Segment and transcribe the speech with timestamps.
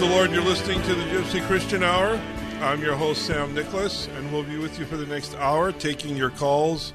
[0.00, 0.30] the Lord.
[0.30, 2.18] You're listening to the Gypsy Christian Hour.
[2.62, 6.16] I'm your host, Sam Nicholas, and we'll be with you for the next hour, taking
[6.16, 6.94] your calls,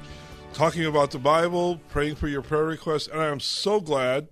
[0.52, 3.06] talking about the Bible, praying for your prayer requests.
[3.06, 4.26] And I am so glad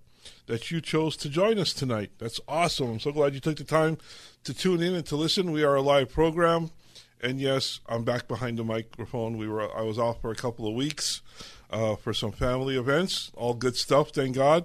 [0.47, 2.11] that you chose to join us tonight.
[2.19, 2.91] That's awesome.
[2.91, 3.97] I'm so glad you took the time
[4.43, 5.53] to tune in and to listen.
[5.53, 6.73] We are a live program.
[7.21, 9.37] And yes, I'm back behind the microphone.
[9.37, 11.23] We were I was off for a couple of weeks
[11.71, 13.31] uh, for some family events.
[13.35, 14.65] All good stuff, thank God.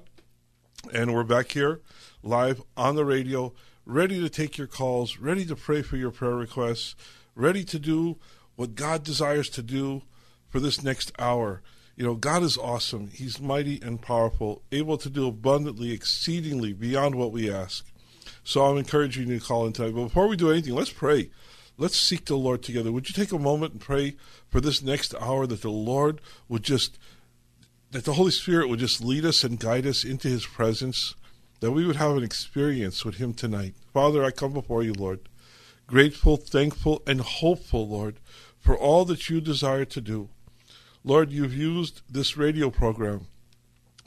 [0.92, 1.82] And we're back here
[2.24, 3.54] live on the radio,
[3.90, 6.96] ready to take your calls, ready to pray for your prayer requests,
[7.34, 8.18] ready to do
[8.56, 10.04] what God desires to do
[10.48, 11.64] for this next hour.
[11.96, 13.08] You know, God is awesome.
[13.08, 17.84] He's mighty and powerful, able to do abundantly, exceedingly beyond what we ask.
[18.44, 19.96] So I'm encouraging you to call in tonight.
[19.96, 21.32] But before we do anything, let's pray.
[21.76, 22.92] Let's seek the Lord together.
[22.92, 24.18] Would you take a moment and pray
[24.50, 27.00] for this next hour that the Lord would just,
[27.90, 31.16] that the Holy Spirit would just lead us and guide us into His presence?
[31.60, 33.76] That we would have an experience with Him tonight.
[33.94, 35.22] Father, I come before you, Lord,
[35.88, 38.20] grateful, thankful, and hopeful, Lord,
[38.60, 40.30] for all that you desire to do.
[41.04, 43.28] Lord, you've used this radio program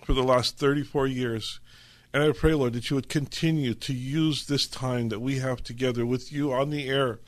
[0.05, 1.61] for the last 34 years.
[2.13, 5.63] And I pray, Lord, that you would continue to use this time that we have
[5.63, 7.21] together with you on the air,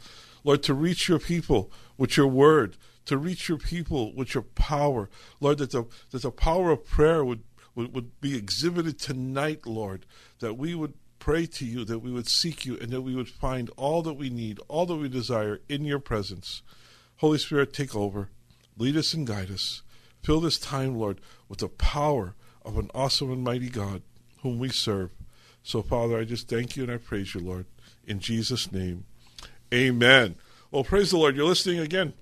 [0.43, 5.09] Lord, to reach your people with your word, to reach your people with your power.
[5.41, 7.43] Lord, that the, that the power of prayer would
[7.75, 10.07] would, would be exhibited tonight, Lord,
[10.41, 13.29] that we would pray to you, that we would seek you, and that we would
[13.29, 16.63] find all that we need, all that we desire in your presence.
[17.17, 18.29] Holy Spirit, take over.
[18.77, 19.83] Lead us and guide us.
[20.23, 24.03] Fill this time, Lord, with the power of an awesome and mighty God
[24.43, 25.11] whom we serve.
[25.63, 27.67] So, Father, I just thank you and I praise you, Lord.
[28.07, 29.05] In Jesus' name,
[29.73, 30.35] amen.
[30.71, 31.37] Well, praise the Lord.
[31.37, 32.15] You're listening again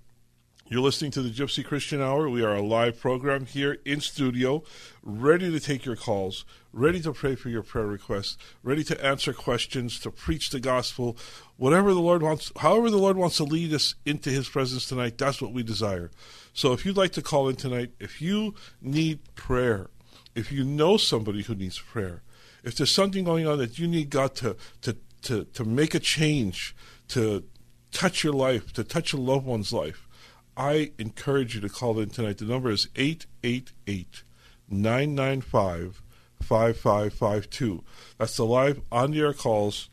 [0.68, 2.30] you're listening to the Gypsy Christian Hour.
[2.30, 4.62] We are a live program here in studio,
[5.02, 9.32] ready to take your calls, ready to pray for your prayer requests, ready to answer
[9.32, 11.16] questions, to preach the gospel,
[11.56, 15.18] whatever the Lord wants, however the Lord wants to lead us into His presence tonight.
[15.18, 16.10] That's what we desire.
[16.54, 19.90] So if you'd like to call in tonight, if you need prayer,
[20.34, 22.22] if you know somebody who needs prayer,
[22.64, 26.00] if there's something going on that you need God to to to, to make a
[26.00, 26.74] change,
[27.08, 27.44] to
[27.90, 30.08] touch your life, to touch a loved one's life
[30.56, 32.38] I encourage you to call in tonight.
[32.38, 34.22] The number is 888
[34.68, 36.02] 995
[36.42, 37.84] 5552.
[38.18, 39.88] That's the live on the air calls.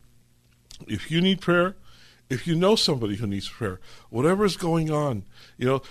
[0.88, 1.76] If you need prayer,
[2.30, 5.24] if you know somebody who needs prayer, whatever is going on,
[5.58, 5.82] you know,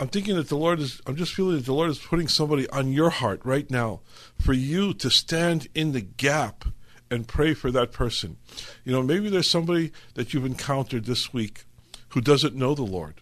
[0.00, 2.68] I'm thinking that the Lord is, I'm just feeling that the Lord is putting somebody
[2.70, 4.00] on your heart right now
[4.40, 6.64] for you to stand in the gap
[7.10, 8.36] and pray for that person.
[8.84, 11.64] You know, maybe there's somebody that you've encountered this week
[12.10, 13.20] who doesn't know the Lord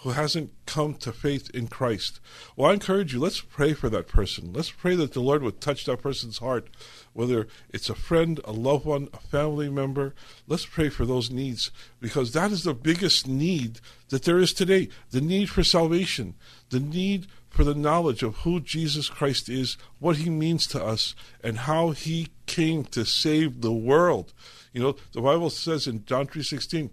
[0.00, 2.20] who hasn't come to faith in Christ.
[2.54, 4.52] Well, I encourage you, let's pray for that person.
[4.52, 6.68] Let's pray that the Lord would touch that person's heart,
[7.14, 10.14] whether it's a friend, a loved one, a family member.
[10.46, 14.88] Let's pray for those needs because that is the biggest need that there is today
[15.10, 16.34] the need for salvation,
[16.68, 21.14] the need for the knowledge of who Jesus Christ is, what he means to us,
[21.42, 24.34] and how he came to save the world.
[24.74, 26.90] You know, the Bible says in John 3:16,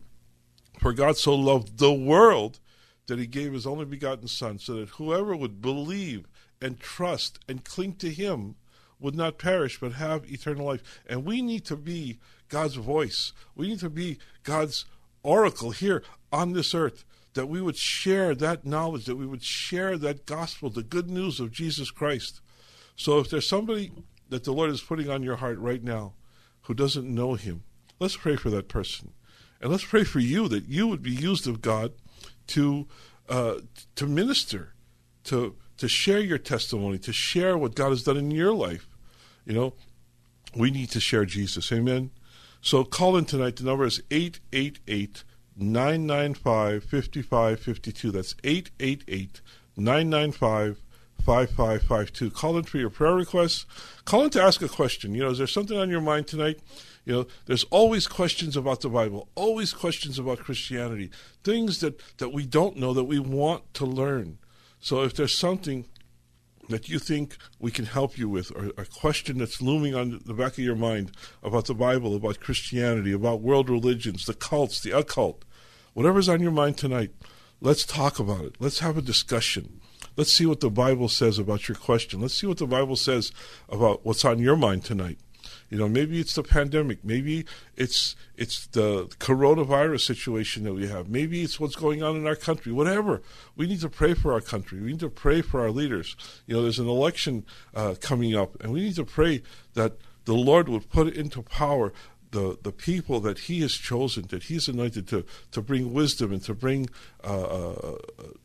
[0.79, 2.61] "For God so loved the world
[3.07, 6.27] that he gave his only begotten Son, so that whoever would believe
[6.61, 8.55] and trust and cling to him
[8.99, 11.01] would not perish but have eternal life.
[11.07, 13.33] And we need to be God's voice.
[13.55, 14.85] We need to be God's
[15.23, 17.03] oracle here on this earth,
[17.33, 21.39] that we would share that knowledge, that we would share that gospel, the good news
[21.39, 22.41] of Jesus Christ.
[22.95, 23.91] So if there's somebody
[24.29, 26.13] that the Lord is putting on your heart right now
[26.63, 27.63] who doesn't know Him,
[27.99, 29.13] let's pray for that person.
[29.59, 31.93] And let's pray for you that you would be used of God
[32.47, 32.87] to
[33.29, 33.55] uh,
[33.95, 34.73] to minister,
[35.25, 38.87] to to share your testimony, to share what God has done in your life.
[39.45, 39.73] You know,
[40.55, 41.71] we need to share Jesus.
[41.71, 42.11] Amen.
[42.61, 43.57] So call in tonight.
[43.57, 45.23] The number is 888
[45.57, 48.11] 995 5552.
[48.11, 49.41] That's 888
[49.75, 50.81] 995
[51.25, 52.31] 5552.
[52.31, 53.65] Call in for your prayer requests.
[54.05, 55.15] Call in to ask a question.
[55.15, 56.59] You know, is there something on your mind tonight?
[57.05, 61.09] You know, there's always questions about the Bible, always questions about Christianity,
[61.43, 64.37] things that, that we don't know that we want to learn.
[64.79, 65.85] So if there's something
[66.69, 70.33] that you think we can help you with, or a question that's looming on the
[70.33, 71.11] back of your mind
[71.41, 75.43] about the Bible, about Christianity, about world religions, the cults, the occult,
[75.93, 77.11] whatever's on your mind tonight,
[77.59, 78.55] let's talk about it.
[78.59, 79.81] Let's have a discussion.
[80.15, 82.21] Let's see what the Bible says about your question.
[82.21, 83.31] Let's see what the Bible says
[83.69, 85.17] about what's on your mind tonight.
[85.69, 87.03] You know, maybe it's the pandemic.
[87.03, 87.45] Maybe
[87.75, 91.09] it's it's the coronavirus situation that we have.
[91.09, 92.71] Maybe it's what's going on in our country.
[92.71, 93.23] Whatever.
[93.55, 94.79] We need to pray for our country.
[94.79, 96.15] We need to pray for our leaders.
[96.45, 99.41] You know, there's an election uh, coming up, and we need to pray
[99.73, 101.91] that the Lord would put into power
[102.33, 106.43] the, the people that He has chosen, that He's anointed to, to bring wisdom and
[106.43, 106.89] to bring
[107.23, 107.97] uh, uh,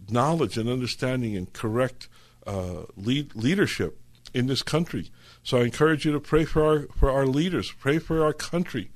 [0.08, 2.08] knowledge and understanding and correct
[2.46, 3.98] uh, lead, leadership
[4.32, 5.10] in this country.
[5.42, 8.90] So I encourage you to pray for our for our leaders, pray for our country,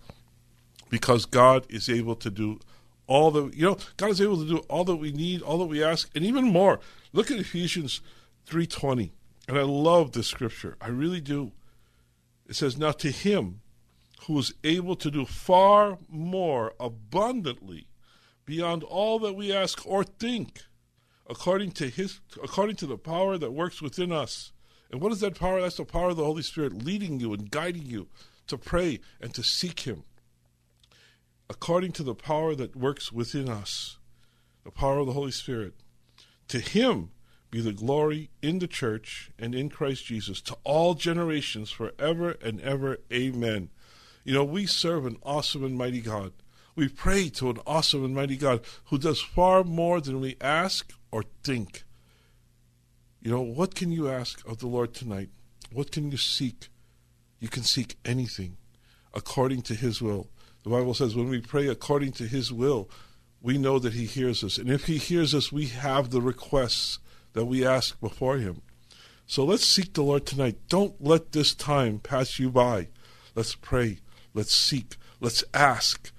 [0.91, 2.61] because God is able to do
[3.06, 3.79] all that you know.
[3.97, 6.44] God is able to do all that we need, all that we ask, and even
[6.44, 6.81] more.
[7.12, 8.00] Look at Ephesians
[8.44, 9.12] three twenty,
[9.49, 10.77] and I love this scripture.
[10.81, 11.53] I really do.
[12.47, 13.61] It says, "Now to Him
[14.26, 17.86] who is able to do far more abundantly
[18.44, 20.62] beyond all that we ask or think."
[21.30, 24.50] according to his according to the power that works within us
[24.92, 25.60] and what is that power?
[25.60, 28.08] That's the power of the Holy Spirit leading you and guiding you
[28.46, 30.04] to pray and to seek Him.
[31.48, 33.96] According to the power that works within us,
[34.64, 35.72] the power of the Holy Spirit.
[36.48, 37.10] To Him
[37.50, 42.60] be the glory in the church and in Christ Jesus to all generations forever and
[42.60, 42.98] ever.
[43.10, 43.70] Amen.
[44.24, 46.32] You know, we serve an awesome and mighty God.
[46.74, 50.92] We pray to an awesome and mighty God who does far more than we ask
[51.10, 51.84] or think.
[53.20, 55.30] You know, what can you ask of the Lord tonight?
[55.72, 56.69] What can you seek?
[57.40, 58.56] You can seek anything
[59.12, 60.28] according to His will.
[60.64, 62.88] The Bible says when we pray according to His will,
[63.40, 64.58] we know that He hears us.
[64.58, 67.00] And if He hears us, we have the requests
[67.32, 68.62] that we ask before Him.
[69.26, 70.58] So let's seek the Lord tonight.
[70.69, 72.88] Don't let this time pass you by.
[73.34, 73.98] Let's pray.
[74.34, 74.96] Let's seek.
[75.20, 76.12] Let's ask.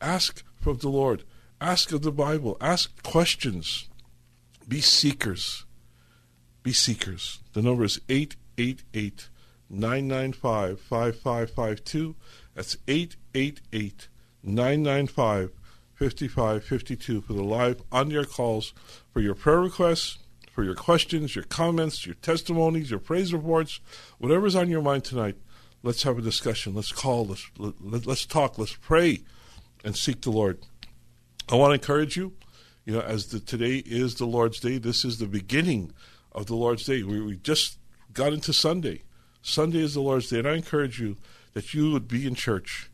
[0.00, 1.24] Ask from the Lord.
[1.60, 2.56] Ask of the Bible.
[2.60, 3.88] Ask questions.
[4.66, 5.66] Be seekers.
[6.62, 7.40] Be seekers.
[7.52, 9.28] The number is 888
[9.68, 12.16] 995 5552.
[12.54, 14.08] That's 888
[14.42, 15.50] 995
[15.94, 18.72] 5552 for the live on air calls
[19.12, 20.18] for your prayer requests,
[20.50, 23.80] for your questions, your comments, your testimonies, your praise reports,
[24.18, 25.36] whatever's on your mind tonight.
[25.82, 26.74] Let's have a discussion.
[26.74, 27.26] Let's call.
[27.26, 28.58] Let's let, let's talk.
[28.58, 29.20] Let's pray,
[29.84, 30.58] and seek the Lord.
[31.48, 32.34] I want to encourage you.
[32.84, 35.92] You know, as the, today is the Lord's Day, this is the beginning
[36.32, 37.02] of the Lord's Day.
[37.02, 37.78] We, we just
[38.12, 39.02] got into Sunday.
[39.42, 41.16] Sunday is the Lord's Day, and I encourage you
[41.54, 42.90] that you would be in church.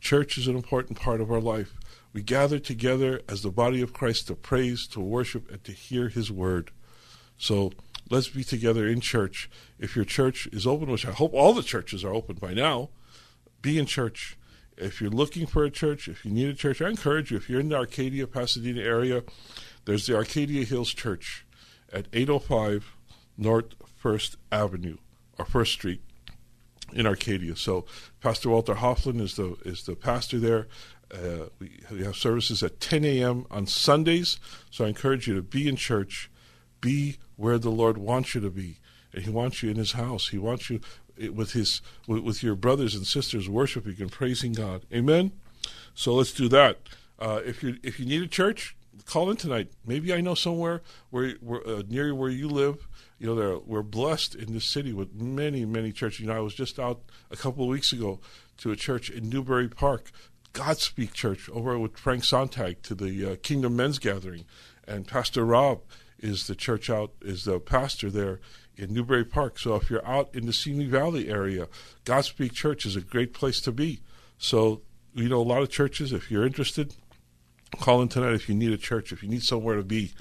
[0.00, 1.74] Church is an important part of our life.
[2.12, 6.08] We gather together as the body of Christ to praise, to worship, and to hear
[6.08, 6.70] His word.
[7.38, 7.72] So
[8.10, 9.48] let's be together in church.
[9.78, 12.90] If your church is open, which I hope all the churches are open by now,
[13.62, 14.36] be in church.
[14.76, 17.36] If you're looking for a church, if you need a church, I encourage you.
[17.36, 19.22] If you're in the Arcadia, Pasadena area,
[19.84, 21.46] there's the Arcadia Hills Church
[21.92, 22.96] at 805
[23.36, 24.96] North First Avenue
[25.38, 26.02] or First Street
[26.92, 27.56] in Arcadia.
[27.56, 27.84] So
[28.20, 30.68] Pastor Walter Hofflin is the is the pastor there.
[31.12, 33.44] Uh, we, we have services at 10 a.m.
[33.50, 34.38] on Sundays.
[34.70, 36.29] So I encourage you to be in church,
[36.80, 38.78] be where the Lord wants you to be,
[39.12, 40.28] and He wants you in His house.
[40.28, 40.80] He wants you
[41.32, 44.84] with His with, with your brothers and sisters worshiping and praising God.
[44.92, 45.32] Amen.
[45.94, 46.78] So let's do that.
[47.18, 49.70] Uh, if you if you need a church, call in tonight.
[49.84, 52.86] Maybe I know somewhere where, where uh, near where you live.
[53.18, 56.20] You know, we're blessed in this city with many, many churches.
[56.20, 58.18] You know, I was just out a couple of weeks ago
[58.58, 60.10] to a church in Newbury Park,
[60.54, 64.46] Godspeak Church, over with Frank Sontag to the uh, Kingdom Men's Gathering,
[64.88, 65.82] and Pastor Rob
[66.20, 68.40] is the church out is the pastor there
[68.76, 69.58] in Newbury Park.
[69.58, 71.68] So if you're out in the Simi Valley area,
[72.04, 74.00] Godspeak Church is a great place to be.
[74.38, 76.12] So you know, a lot of churches.
[76.12, 76.94] If you're interested,
[77.78, 80.12] Call in tonight if you need a church, if you need somewhere to be.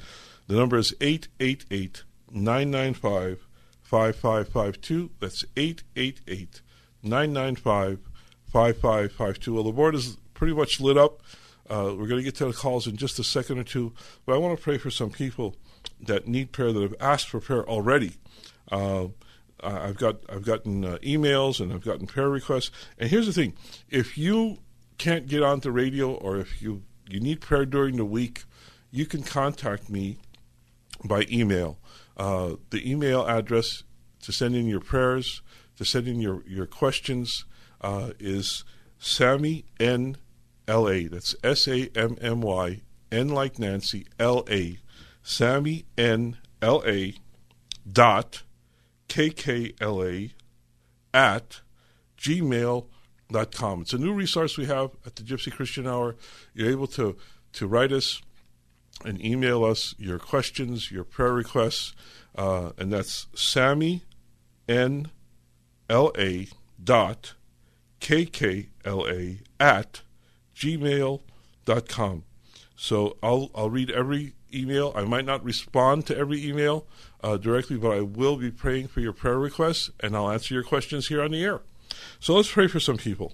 [0.47, 3.47] The number is 888 995
[3.81, 5.11] 5552.
[5.19, 6.61] That's 888
[7.01, 7.99] 995
[8.45, 9.53] 5552.
[9.53, 11.21] Well, the board is pretty much lit up.
[11.69, 13.93] Uh, we're going to get to the calls in just a second or two,
[14.25, 15.55] but I want to pray for some people
[16.01, 18.13] that need prayer that have asked for prayer already.
[18.71, 19.07] Uh,
[19.61, 22.71] I've got I've gotten uh, emails and I've gotten prayer requests.
[22.97, 23.53] And here's the thing:
[23.89, 24.59] if you
[24.97, 28.43] can't get on the radio or if you you need prayer during the week,
[28.91, 30.17] you can contact me
[31.03, 31.79] by email.
[32.15, 33.83] Uh, the email address
[34.21, 35.41] to send in your prayers,
[35.77, 37.45] to send in your your questions,
[37.81, 38.63] uh, is
[38.97, 40.17] Sammy N
[40.67, 41.07] L A.
[41.07, 44.77] That's S A M M Y N like Nancy L A.
[45.29, 47.13] Sammy N L A
[47.89, 48.41] dot
[49.07, 50.31] kkla
[51.13, 51.61] at
[52.17, 53.81] gmail.com.
[53.81, 56.15] It's a new resource we have at the Gypsy Christian Hour.
[56.55, 57.15] You're able to,
[57.53, 58.23] to write us
[59.05, 61.93] and email us your questions, your prayer requests,
[62.35, 64.01] uh, and that's Sammy
[64.67, 65.11] N
[65.87, 66.47] L A
[66.83, 67.35] dot
[68.01, 70.01] kkla at
[70.55, 72.23] gmail.com.
[72.81, 74.93] So I'll I'll read every email.
[74.95, 76.87] I might not respond to every email
[77.21, 80.63] uh, directly, but I will be praying for your prayer requests and I'll answer your
[80.63, 81.59] questions here on the air.
[82.21, 83.33] So let's pray for some people.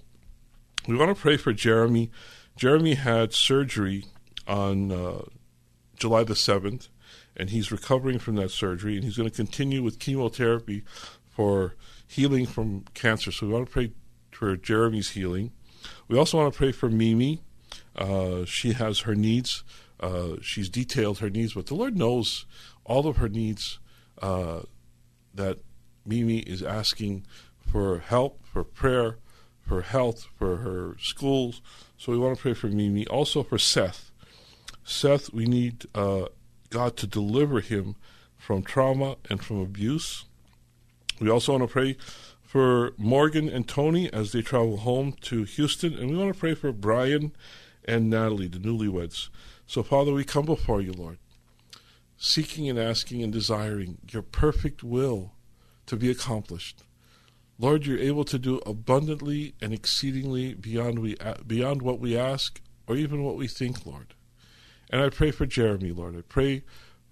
[0.88, 2.10] We want to pray for Jeremy.
[2.56, 4.06] Jeremy had surgery
[4.48, 5.22] on uh,
[5.94, 6.88] July the 7th,
[7.36, 10.82] and he's recovering from that surgery, and he's going to continue with chemotherapy
[11.30, 11.76] for
[12.08, 13.30] healing from cancer.
[13.30, 13.92] So we want to pray
[14.32, 15.52] for Jeremy's healing.
[16.08, 17.42] We also want to pray for Mimi.
[17.96, 19.64] Uh, she has her needs.
[19.98, 22.44] Uh, she's detailed her needs, but the Lord knows
[22.84, 23.78] all of her needs
[24.20, 24.60] uh,
[25.34, 25.58] that
[26.04, 27.26] Mimi is asking
[27.70, 29.18] for help, for prayer,
[29.60, 31.60] for health, for her schools.
[31.96, 33.06] So we want to pray for Mimi.
[33.06, 34.10] Also for Seth.
[34.84, 36.26] Seth, we need uh,
[36.70, 37.96] God to deliver him
[38.36, 40.24] from trauma and from abuse.
[41.20, 41.96] We also want to pray
[42.42, 45.94] for Morgan and Tony as they travel home to Houston.
[45.94, 47.32] And we want to pray for Brian
[47.86, 49.28] and Natalie, the newlyweds.
[49.66, 51.18] So, Father, we come before you, Lord
[52.16, 55.32] seeking and asking and desiring your perfect will
[55.86, 56.82] to be accomplished.
[57.58, 61.16] Lord, you're able to do abundantly and exceedingly beyond we
[61.46, 64.14] beyond what we ask or even what we think, Lord.
[64.90, 66.16] And I pray for Jeremy, Lord.
[66.16, 66.62] I pray,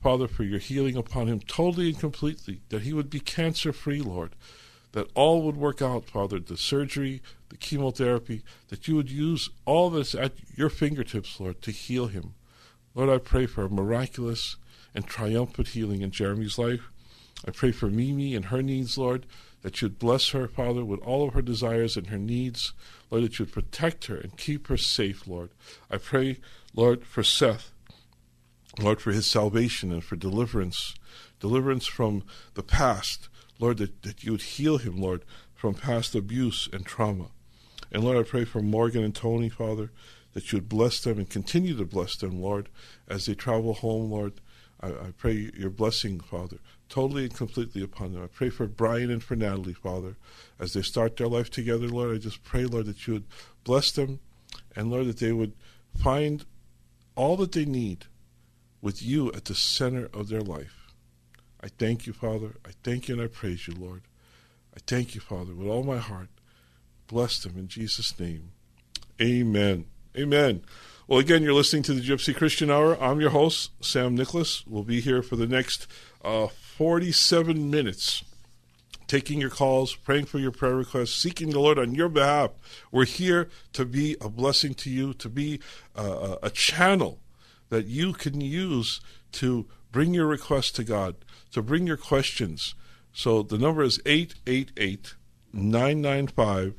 [0.02, 4.00] Father, for your healing upon him totally and completely, that he would be cancer free,
[4.00, 4.36] Lord.
[4.92, 7.20] That all would work out, Father, the surgery,
[7.54, 12.34] the chemotherapy, that you would use all this at your fingertips, Lord, to heal him.
[12.96, 14.56] Lord, I pray for a miraculous
[14.92, 16.90] and triumphant healing in Jeremy's life.
[17.46, 19.26] I pray for Mimi and her needs, Lord,
[19.62, 22.72] that you'd bless her, Father, with all of her desires and her needs.
[23.08, 25.50] Lord, that you'd protect her and keep her safe, Lord.
[25.88, 26.38] I pray,
[26.74, 27.70] Lord, for Seth,
[28.80, 30.96] Lord, for his salvation and for deliverance,
[31.38, 33.28] deliverance from the past.
[33.60, 37.28] Lord, that, that you would heal him, Lord, from past abuse and trauma.
[37.94, 39.92] And Lord, I pray for Morgan and Tony, Father,
[40.32, 42.68] that you would bless them and continue to bless them, Lord,
[43.06, 44.40] as they travel home, Lord,
[44.80, 46.58] I, I pray your blessing, Father,
[46.88, 48.24] totally and completely upon them.
[48.24, 50.16] I pray for Brian and for Natalie, Father,
[50.58, 52.12] as they start their life together, Lord.
[52.12, 53.26] I just pray, Lord, that you would
[53.62, 54.18] bless them
[54.74, 55.52] and, Lord, that they would
[55.96, 56.44] find
[57.14, 58.06] all that they need
[58.82, 60.90] with you at the center of their life.
[61.60, 62.56] I thank you, Father.
[62.66, 64.02] I thank you and I praise you, Lord.
[64.76, 66.28] I thank you, Father, with all my heart.
[67.06, 68.50] Bless them in Jesus' name.
[69.20, 69.86] Amen.
[70.16, 70.62] Amen.
[71.06, 73.00] Well, again, you're listening to the Gypsy Christian Hour.
[73.02, 74.66] I'm your host, Sam Nicholas.
[74.66, 75.86] We'll be here for the next
[76.24, 78.24] uh, 47 minutes,
[79.06, 82.52] taking your calls, praying for your prayer requests, seeking the Lord on your behalf.
[82.90, 85.60] We're here to be a blessing to you, to be
[85.94, 87.20] uh, a channel
[87.68, 89.00] that you can use
[89.32, 91.16] to bring your requests to God,
[91.52, 92.74] to bring your questions.
[93.12, 95.14] So the number is 888
[95.52, 96.74] 995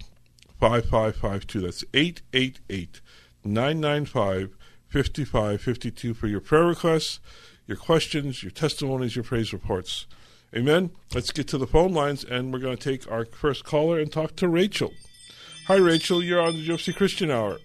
[0.69, 1.62] 5552.
[1.62, 3.01] That's 888
[3.43, 4.57] 995
[4.88, 7.19] 5552 for your prayer requests,
[7.67, 10.07] your questions, your testimonies, your praise reports.
[10.55, 10.89] Amen.
[11.13, 14.12] Let's get to the phone lines, and we're going to take our first caller and
[14.12, 14.91] talk to Rachel.
[15.67, 16.24] Hi, Rachel.
[16.24, 17.60] You're on the Gypsy Christian Hour.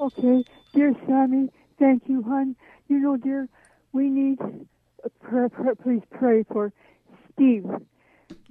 [0.00, 0.44] Okay.
[0.72, 2.56] Dear Sammy, thank you, hon.
[2.88, 3.48] You know, dear,
[3.92, 4.38] we need
[5.20, 6.72] prayer, prayer, please pray for
[7.32, 7.66] Steve.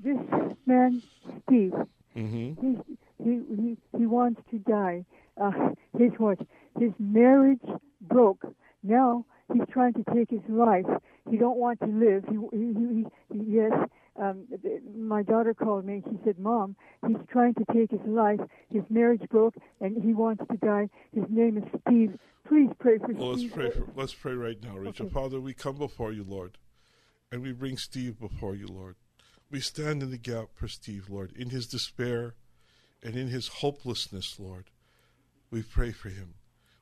[0.02, 0.18] This
[0.66, 1.02] man,
[1.44, 1.74] Steve,
[2.16, 2.62] mm-hmm.
[2.62, 2.78] he,
[3.24, 5.06] he, he, he wants to die.
[5.40, 5.52] Uh,
[5.98, 6.40] his what?
[6.80, 7.62] His marriage
[8.02, 8.46] broke.
[8.84, 10.86] Now he's trying to take his life.
[11.30, 12.24] He don't want to live.
[12.30, 13.72] He, he, he, he yes.
[14.20, 14.48] Um,
[14.98, 16.04] my daughter called me.
[16.10, 16.76] She said, "Mom,
[17.08, 18.40] he's trying to take his life.
[18.70, 20.90] His marriage broke, and he wants to die.
[21.14, 22.18] His name is Steve.
[22.48, 23.70] Please pray for well, Steve." Let's pray.
[23.72, 25.06] For, let's pray right now, Rachel.
[25.06, 25.14] Okay.
[25.14, 26.58] Father, we come before you, Lord,
[27.32, 28.96] and we bring Steve before you, Lord.
[29.52, 32.36] We stand in the gap for Steve, Lord, in his despair
[33.04, 34.66] and in his hopelessness, Lord.
[35.52, 36.36] We pray for him.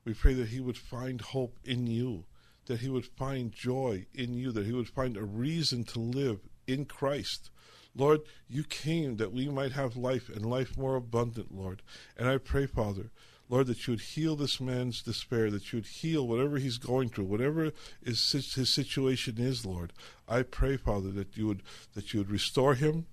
[0.04, 2.26] We pray that he would find hope in you,
[2.66, 6.40] that he would find joy in you, that he would find a reason to live
[6.66, 7.50] in Christ.
[7.96, 11.82] Lord, you came that we might have life and life more abundant, Lord.
[12.16, 13.10] And I pray, Father,
[13.50, 17.10] Lord, that you would heal this man's despair, that you would heal whatever he's going
[17.10, 17.72] through, whatever
[18.04, 19.94] is his situation is, Lord.
[20.28, 21.64] I pray, Father, that you would
[21.96, 23.08] that you would restore him,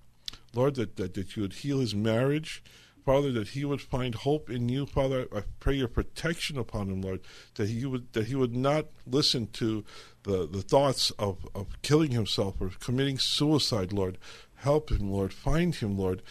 [0.53, 2.63] Lord, that, that, that you would heal his marriage,
[3.05, 5.27] Father, that he would find hope in you, Father.
[5.33, 7.21] I pray your protection upon him, Lord,
[7.53, 9.85] that he would that he would not listen to
[10.23, 14.17] the, the thoughts of, of killing himself or committing suicide, Lord.
[14.55, 15.33] Help him, Lord.
[15.33, 16.23] Find him, Lord.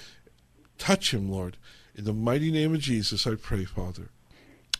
[0.77, 1.57] Touch him, Lord.
[1.95, 4.11] In the mighty name of Jesus, I pray, Father.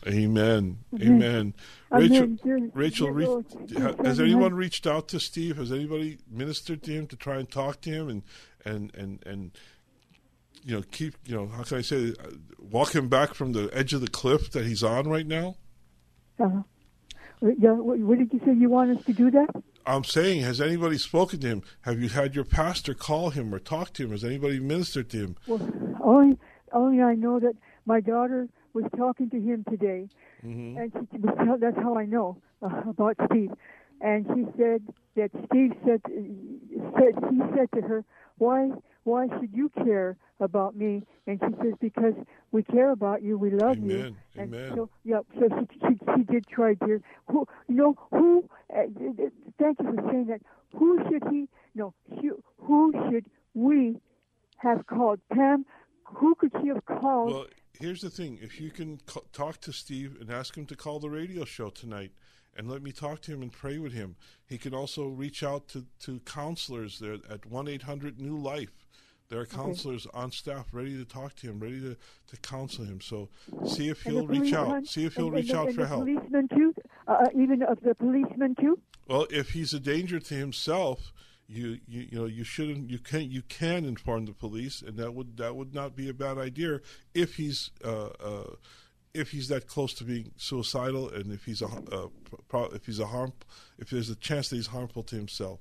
[0.05, 0.79] Amen.
[1.01, 1.53] Amen.
[1.89, 2.37] Rachel,
[2.73, 3.43] Rachel, re-
[4.03, 5.55] has anyone reached out to Steve?
[5.57, 8.23] Has anybody ministered to him to try and talk to him and
[8.65, 9.51] and and and
[10.65, 13.69] you know keep you know how can I say uh, walk him back from the
[13.71, 15.55] edge of the cliff that he's on right now?
[16.39, 16.63] Uh-huh.
[17.41, 18.53] Yeah, what did you say?
[18.53, 19.49] You want us to do that?
[19.85, 21.63] I'm saying, has anybody spoken to him?
[21.81, 24.11] Have you had your pastor call him or talk to him?
[24.11, 25.35] Has anybody ministered to him?
[25.47, 25.61] Well,
[26.03, 26.37] only
[26.73, 27.53] only I know that
[27.85, 30.09] my daughter was talking to him today,
[30.43, 30.77] mm-hmm.
[30.77, 31.17] and she,
[31.59, 33.51] that's how I know uh, about Steve.
[34.01, 34.81] And she said
[35.15, 38.03] that Steve said said he said to her,
[38.37, 38.71] "Why
[39.05, 42.13] why should you care about me?" And she says, "Because
[42.51, 43.89] we care about you, we love Amen.
[43.89, 44.73] you." And Amen.
[44.75, 47.01] So yeah, so she, she she did try, dear.
[47.31, 48.49] Who you know who?
[48.69, 48.83] Uh,
[49.57, 50.41] thank you for saying that.
[50.77, 51.47] Who should he?
[51.73, 51.93] No,
[52.57, 54.01] who should we
[54.57, 55.19] have called?
[55.31, 55.65] Pam,
[56.03, 57.31] who could she have called?
[57.31, 57.47] Well,
[57.79, 58.99] here's the thing: if you can
[59.31, 62.11] talk to Steve and ask him to call the radio show tonight,
[62.57, 65.67] and let me talk to him and pray with him, he can also reach out
[65.69, 68.84] to to counselors there at one eight hundred New Life.
[69.29, 70.19] There are counselors okay.
[70.19, 73.01] on staff ready to talk to him, ready to, to counsel him.
[73.01, 73.29] So
[73.65, 74.85] see if he'll reach out.
[74.85, 76.05] See if he'll and, reach and, out and for help.
[76.05, 76.75] Policeman too,
[77.07, 78.77] uh, uh, even of the policeman too.
[79.07, 81.11] Well, if he's a danger to himself,
[81.47, 85.13] you, you you know you shouldn't you can you can inform the police, and that
[85.13, 86.79] would that would not be a bad idea
[87.13, 88.55] if he's uh, uh,
[89.13, 93.07] if he's that close to being suicidal, and if he's a uh, if he's a
[93.07, 93.33] harm
[93.77, 95.59] if there's a chance that he's harmful to himself.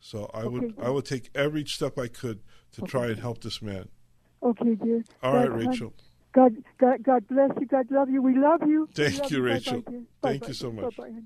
[0.00, 0.48] So I okay.
[0.48, 2.40] would I would take every step I could
[2.76, 2.90] to okay.
[2.90, 3.88] try and help this man.
[4.42, 5.04] Okay, dear.
[5.22, 5.92] All God, right, Rachel.
[6.32, 7.66] God, God, God bless you.
[7.66, 8.22] God love you.
[8.22, 8.88] We love you.
[8.94, 9.80] Thank love you, Rachel.
[9.80, 10.48] Bye-bye, Thank Bye-bye.
[10.48, 10.96] you so much.
[10.96, 11.20] Bye-bye.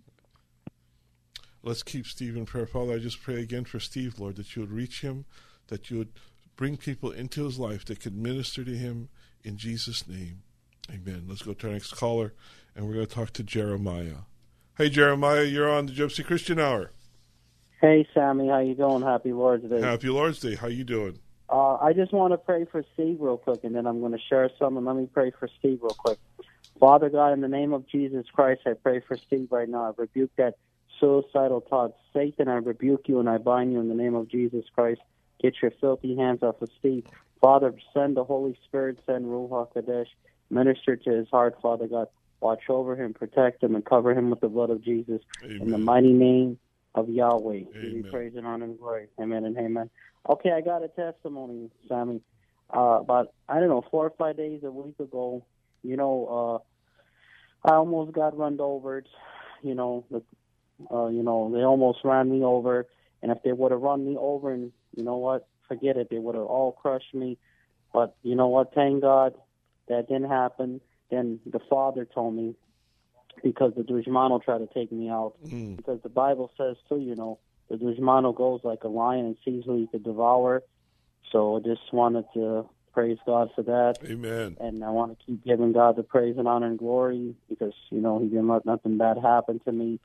[1.63, 2.67] Let's keep Steve in prayer.
[2.67, 5.27] Father, I just pray again for Steve, Lord, that you would reach him,
[5.67, 6.13] that you would
[6.57, 9.09] bring people into his life that could minister to him
[9.43, 10.43] in Jesus' name.
[10.91, 11.25] Amen.
[11.29, 12.33] Let's go to our next caller,
[12.75, 14.25] and we're going to talk to Jeremiah.
[14.79, 16.93] Hey, Jeremiah, you're on the Gypsy Christian Hour.
[17.81, 19.03] Hey, Sammy, how you doing?
[19.03, 19.81] Happy Lord's Day.
[19.81, 20.55] Happy Lord's Day.
[20.55, 21.19] How you doing?
[21.51, 24.19] Uh, I just want to pray for Steve real quick, and then I'm going to
[24.29, 24.77] share some.
[24.77, 26.19] And let me pray for Steve real quick.
[26.79, 29.85] Father God, in the name of Jesus Christ, I pray for Steve right now.
[29.85, 30.55] I rebuke that
[31.01, 31.95] suicidal thoughts.
[32.15, 35.01] Satan, I rebuke you and I bind you in the name of Jesus Christ.
[35.43, 37.05] Get your filthy hands off of Steve.
[37.41, 40.09] Father, send the Holy Spirit, send Ruach Kadesh.
[40.51, 42.09] Minister to his heart, Father God.
[42.41, 45.21] Watch over him, protect him, and cover him with the blood of Jesus.
[45.45, 45.61] Amen.
[45.61, 46.59] In the mighty name
[46.95, 47.63] of Yahweh.
[47.75, 48.05] Amen.
[48.11, 49.07] Praise and honor and glory.
[49.21, 49.91] Amen and amen.
[50.29, 52.21] Okay, I got a testimony, Sammy.
[52.75, 55.45] Uh, about, I don't know, four or five days, a week ago,
[55.83, 56.63] you know,
[57.67, 59.03] uh, I almost got run over.
[59.63, 60.23] You know, the
[60.91, 62.87] uh, you know, they almost ran me over.
[63.23, 66.19] And if they would have run me over, and you know what, forget it, they
[66.19, 67.39] would have all crushed me.
[67.93, 68.73] But you know what?
[68.75, 69.35] Thank God
[69.89, 70.81] that didn't happen.
[71.11, 72.55] Then the Father told me
[73.43, 75.35] because the Dushmano tried to take me out.
[75.47, 75.77] Mm.
[75.77, 79.65] Because the Bible says too, you know, the Dushmano goes like a lion and sees
[79.65, 80.63] who he could devour.
[81.33, 83.99] So I just wanted to praise God for that.
[84.05, 84.57] Amen.
[84.61, 88.01] And I want to keep giving God the praise and honor and glory because, you
[88.01, 90.01] know, He didn't let nothing bad happen to me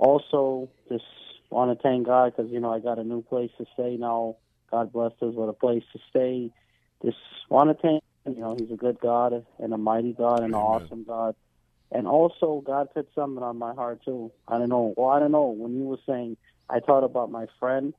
[0.00, 1.04] also just
[1.50, 4.36] want to thank God because you know I got a new place to stay now.
[4.70, 6.50] God bless us with a place to stay.
[7.04, 10.54] Just want to thank you know He's a good God and a mighty God and
[10.54, 11.34] an awesome God.
[11.92, 14.30] And also God put something on my heart too.
[14.46, 14.94] I don't know.
[14.96, 15.48] Well, I don't know.
[15.48, 16.36] When you were saying,
[16.68, 17.94] I thought about my friend.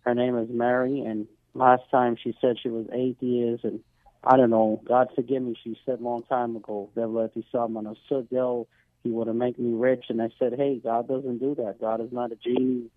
[0.00, 3.80] Her name is Mary, and last time she said she was eight years, and
[4.24, 4.80] I don't know.
[4.86, 5.54] God forgive me.
[5.62, 7.94] She said a long time ago, "They'll let you someone a
[8.30, 8.66] they'll
[9.02, 10.06] he would have made me rich.
[10.08, 11.80] And I said, hey, God doesn't do that.
[11.80, 12.90] God is not a genie.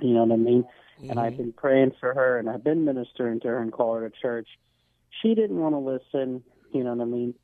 [0.00, 0.64] You know what I mean?
[0.98, 1.10] Mm-hmm.
[1.10, 4.08] And I've been praying for her, and I've been ministering to her and call her
[4.08, 4.48] to church.
[5.20, 6.42] She didn't want to listen.
[6.72, 7.34] You know what I mean?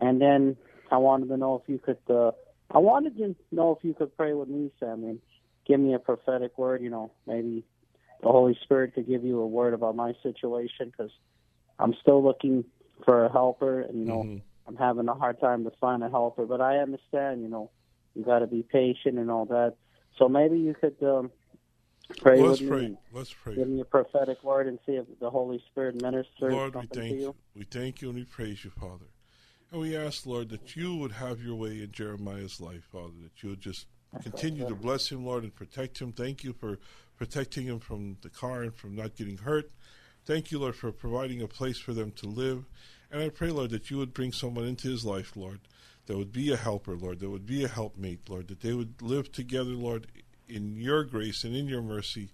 [0.00, 0.56] And then
[0.90, 1.98] I wanted to know if you could.
[2.08, 2.32] uh
[2.70, 5.20] I wanted to know if you could pray with me, Sam, and
[5.66, 6.82] give me a prophetic word.
[6.82, 7.64] You know, maybe
[8.22, 11.12] the Holy Spirit could give you a word about my situation because
[11.78, 12.64] I'm still looking
[13.04, 14.42] for a helper, and you know Mhm.
[14.66, 16.44] I'm having a hard time to find a helper.
[16.44, 17.70] But I understand, you know,
[18.14, 19.76] you got to be patient and all that.
[20.18, 21.30] So maybe you could um,
[22.18, 22.88] pray Let's with pray.
[22.88, 23.54] me Let's pray.
[23.54, 26.88] give me a prophetic word and see if the Holy Spirit ministers Lord, we something
[26.88, 27.20] to thank you.
[27.20, 27.34] you.
[27.54, 29.06] We thank you and we praise you, Father.
[29.70, 33.42] And we ask, Lord, that you would have your way in Jeremiah's life, Father, that
[33.42, 33.86] you would just
[34.22, 36.12] continue to bless him, Lord, and protect him.
[36.12, 36.78] Thank you for
[37.18, 39.70] protecting him from the car and from not getting hurt.
[40.24, 42.64] Thank you, Lord, for providing a place for them to live.
[43.10, 45.60] And I pray, Lord, that you would bring someone into his life, Lord,
[46.06, 49.02] that would be a helper, Lord, that would be a helpmate, Lord, that they would
[49.02, 50.06] live together, Lord,
[50.48, 52.30] in your grace and in your mercy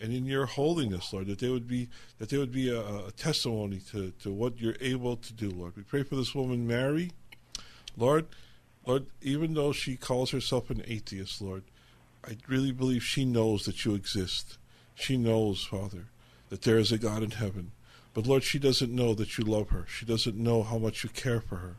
[0.00, 3.12] and in your holiness, Lord, that they would be that they would be a, a
[3.16, 5.76] testimony to, to what you're able to do, Lord.
[5.76, 7.12] We pray for this woman, Mary,
[7.96, 8.26] Lord,
[8.86, 11.64] Lord, even though she calls herself an atheist, Lord,
[12.24, 14.58] I really believe she knows that you exist.
[14.94, 16.06] She knows, Father,
[16.50, 17.72] that there is a God in heaven.
[18.14, 19.86] But Lord, she doesn't know that you love her.
[19.88, 21.76] She doesn't know how much you care for her.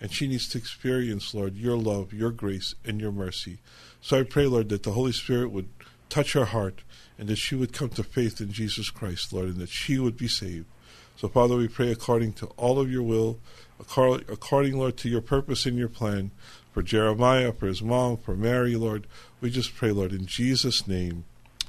[0.00, 3.58] And she needs to experience, Lord, your love, your grace, and your mercy.
[4.00, 5.68] So I pray, Lord, that the Holy Spirit would
[6.10, 6.82] touch her heart
[7.18, 10.16] and that she would come to faith in Jesus Christ, Lord, and that she would
[10.16, 10.66] be saved.
[11.16, 13.38] So, Father, we pray according to all of your will,
[13.78, 16.30] according, according, Lord, to your purpose and your plan
[16.72, 19.06] for Jeremiah, for his mom, for Mary, Lord.
[19.40, 21.24] We just pray, Lord, in Jesus' name.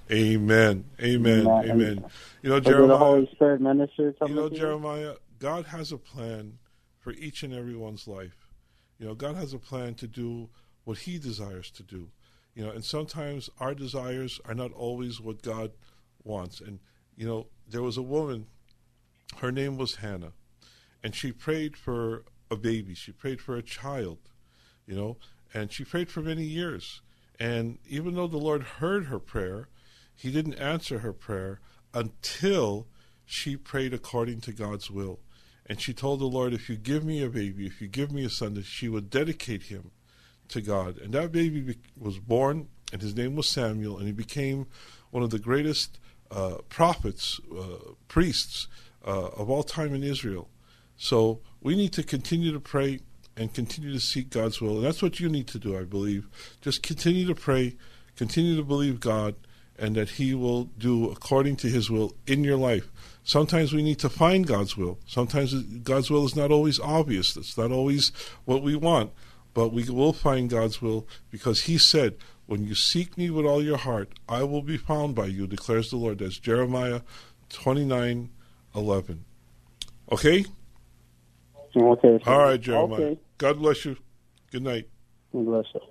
[0.09, 0.85] Amen.
[1.01, 1.47] Amen.
[1.47, 1.69] Amen.
[1.69, 2.05] Amen.
[2.41, 2.97] You know, did the Jeremiah.
[2.97, 4.49] Holy Spirit minister You know.
[4.49, 6.59] Jeremiah, God has a plan
[6.99, 8.47] for each and everyone's life.
[8.99, 10.49] You know, God has a plan to do
[10.83, 12.09] what He desires to do.
[12.53, 15.71] You know, and sometimes our desires are not always what God
[16.23, 16.59] wants.
[16.59, 16.79] And,
[17.15, 18.47] you know, there was a woman,
[19.37, 20.33] her name was Hannah,
[21.03, 22.93] and she prayed for a baby.
[22.93, 24.19] She prayed for a child,
[24.85, 25.17] you know,
[25.53, 27.01] and she prayed for many years.
[27.39, 29.69] And even though the Lord heard her prayer,
[30.15, 31.59] He didn't answer her prayer
[31.93, 32.87] until
[33.25, 35.19] she prayed according to God's will.
[35.65, 38.25] And she told the Lord, if you give me a baby, if you give me
[38.25, 39.91] a son, that she would dedicate him
[40.51, 40.97] to God.
[40.97, 44.67] And that baby be- was born, and his name was Samuel, and he became
[45.11, 48.67] one of the greatest uh, prophets, uh, priests
[49.05, 50.49] uh, of all time in Israel.
[50.97, 52.99] So we need to continue to pray
[53.35, 54.77] and continue to seek God's will.
[54.77, 56.27] And that's what you need to do, I believe.
[56.61, 57.75] Just continue to pray,
[58.15, 59.35] continue to believe God,
[59.77, 62.91] and that He will do according to His will in your life.
[63.23, 64.99] Sometimes we need to find God's will.
[65.07, 68.11] Sometimes God's will is not always obvious, it's not always
[68.45, 69.11] what we want,
[69.53, 73.63] but we will find God's will because He said, When you seek me with all
[73.63, 76.19] your heart, I will be found by you, declares the Lord.
[76.19, 77.01] That's Jeremiah
[77.49, 78.29] 29
[78.75, 79.25] 11.
[80.11, 80.45] Okay?
[81.75, 82.19] Okay.
[82.25, 83.01] All right, Jeremiah.
[83.01, 83.19] Okay.
[83.37, 83.97] God bless you.
[84.51, 84.87] Good night.
[85.33, 85.81] God bless you.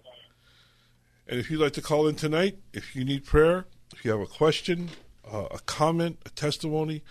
[1.26, 4.20] And if you'd like to call in tonight, if you need prayer, if you have
[4.20, 4.90] a question,
[5.30, 7.02] uh, a comment, a testimony,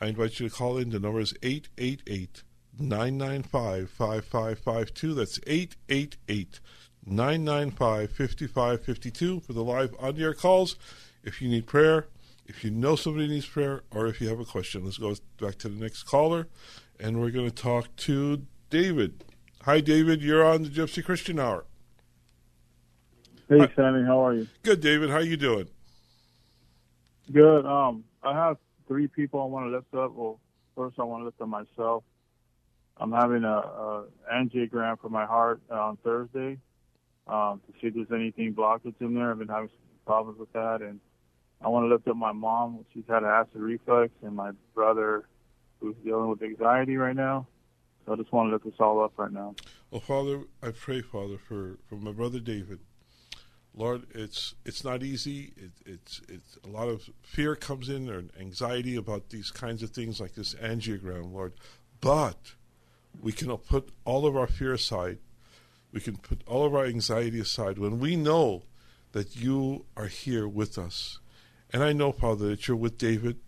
[0.00, 0.90] I invite you to call in.
[0.90, 2.42] The number is 888
[2.78, 5.14] 995 5552.
[5.14, 6.60] That's 888
[7.06, 10.76] 995 5552 for the live on air calls.
[11.22, 12.06] If you need prayer,
[12.46, 15.56] if you know somebody needs prayer, or if you have a question, let's go back
[15.58, 16.48] to the next caller.
[17.00, 19.24] And we're going to talk to David.
[19.62, 20.22] Hi, David.
[20.22, 21.64] You're on the Gypsy Christian Hour.
[23.48, 23.70] Hey Hi.
[23.76, 24.48] Sammy, how are you?
[24.62, 25.10] Good, David.
[25.10, 25.68] How you doing?
[27.30, 27.66] Good.
[27.66, 28.56] Um, I have
[28.88, 30.14] three people I want to lift up.
[30.14, 30.38] Well,
[30.76, 32.04] first I want to lift up myself.
[32.96, 36.58] I'm having a, a angiogram for my heart on Thursday
[37.26, 39.30] um, to see if there's anything blockage in there.
[39.30, 41.00] I've been having some problems with that, and
[41.60, 42.84] I want to lift up my mom.
[42.92, 45.24] She's had acid reflux, and my brother,
[45.80, 47.46] who's dealing with anxiety right now.
[48.06, 49.54] So I just want to lift us all up right now.
[49.90, 52.80] Well, Father, I pray, Father, for, for my brother David.
[53.76, 55.52] Lord, it's it's not easy.
[55.56, 59.90] It, it's it's a lot of fear comes in or anxiety about these kinds of
[59.90, 61.54] things like this angiogram, Lord.
[62.00, 62.54] But
[63.20, 65.18] we can put all of our fear aside.
[65.92, 68.64] We can put all of our anxiety aside when we know
[69.12, 71.20] that you are here with us.
[71.72, 73.38] And I know, Father, that you're with David.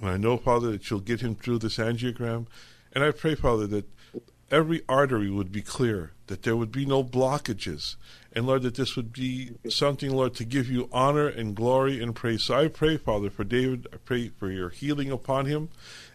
[0.00, 2.46] And I know, Father, that you'll get him through this angiogram.
[2.92, 3.88] And I pray, Father, that
[4.50, 7.96] every artery would be clear, that there would be no blockages.
[8.32, 12.14] And Lord, that this would be something, Lord, to give you honor and glory and
[12.14, 12.44] praise.
[12.44, 13.86] So I pray, Father, for David.
[13.92, 15.68] I pray for your healing upon him.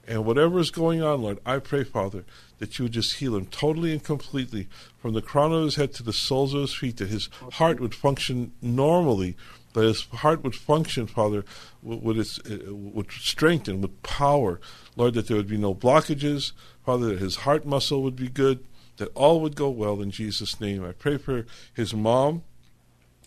[0.08, 2.26] And whatever is going on, Lord, I pray, Father,
[2.58, 5.94] that you would just heal him totally and completely from the crown of his head
[5.94, 9.38] to the soles of his feet, that his heart would function normally,
[9.74, 11.46] that his heart would function, Father,
[11.84, 14.60] with, its uh, with strength and with power.
[14.96, 16.54] Lord, that there would be no blockages,
[16.84, 18.66] Father, that his heart muscle would be good,
[18.98, 20.84] that all would go well in Jesus' name.
[20.84, 22.44] I pray for his mom,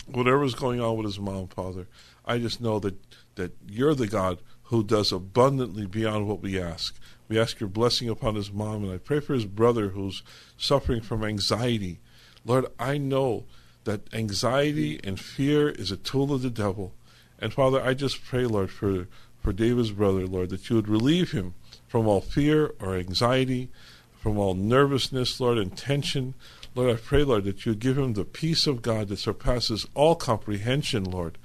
[0.07, 1.87] whatever is going on with his mom, Father.
[2.25, 2.97] I just know that,
[3.37, 6.99] that you're the God who does abundantly beyond what we ask.
[7.29, 10.23] We ask your blessing upon his mom, and I pray for his brother who's
[10.57, 12.01] suffering from anxiety.
[12.45, 13.45] Lord, I know
[13.85, 16.93] that anxiety and fear is a tool of the devil.
[17.39, 19.07] And Father, I just pray, Lord, for,
[19.43, 21.55] for David's brother, Lord, that you would relieve him
[21.89, 23.71] from all fear or anxiety,
[24.21, 26.35] from all nervousness, Lord, and tension.
[26.75, 29.87] Lord, I pray, Lord, that you would give him the peace of God that surpasses
[29.95, 31.39] all comprehension, Lord.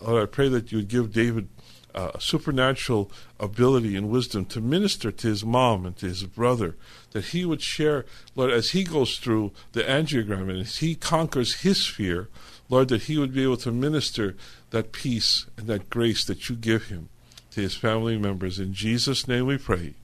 [0.00, 1.48] Lord, I pray that you would give David
[1.94, 6.76] uh, supernatural ability and wisdom to minister to his mom and to his brother,
[7.10, 11.60] that he would share, Lord, as he goes through the angiogram and as he conquers
[11.60, 12.28] his fear,
[12.68, 14.36] Lord, that he would be able to minister
[14.70, 17.10] that peace and that grace that you give him
[17.50, 18.58] to his family members.
[18.58, 19.94] In Jesus' name we pray.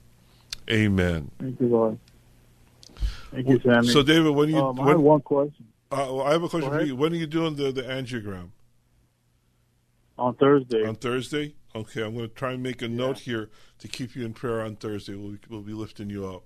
[0.71, 1.31] Amen.
[1.39, 1.99] Thank you, Lord.
[3.31, 3.87] Thank you, Sammy.
[3.87, 4.57] So, David, when you.
[4.57, 5.65] Um, when, I have one question.
[5.91, 6.95] Uh, well, I have a question for you.
[6.95, 8.49] When are you doing the, the angiogram?
[10.17, 10.85] On Thursday.
[10.85, 11.55] On Thursday?
[11.75, 14.61] Okay, I'm going to try and make a note here to keep you in prayer
[14.61, 15.15] on Thursday.
[15.15, 16.43] We'll, we'll be lifting you up.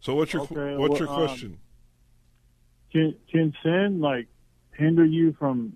[0.00, 1.58] So, what's your Okay, what's well, your um, question?
[2.92, 4.28] Can can sin like
[4.72, 5.72] hinder you from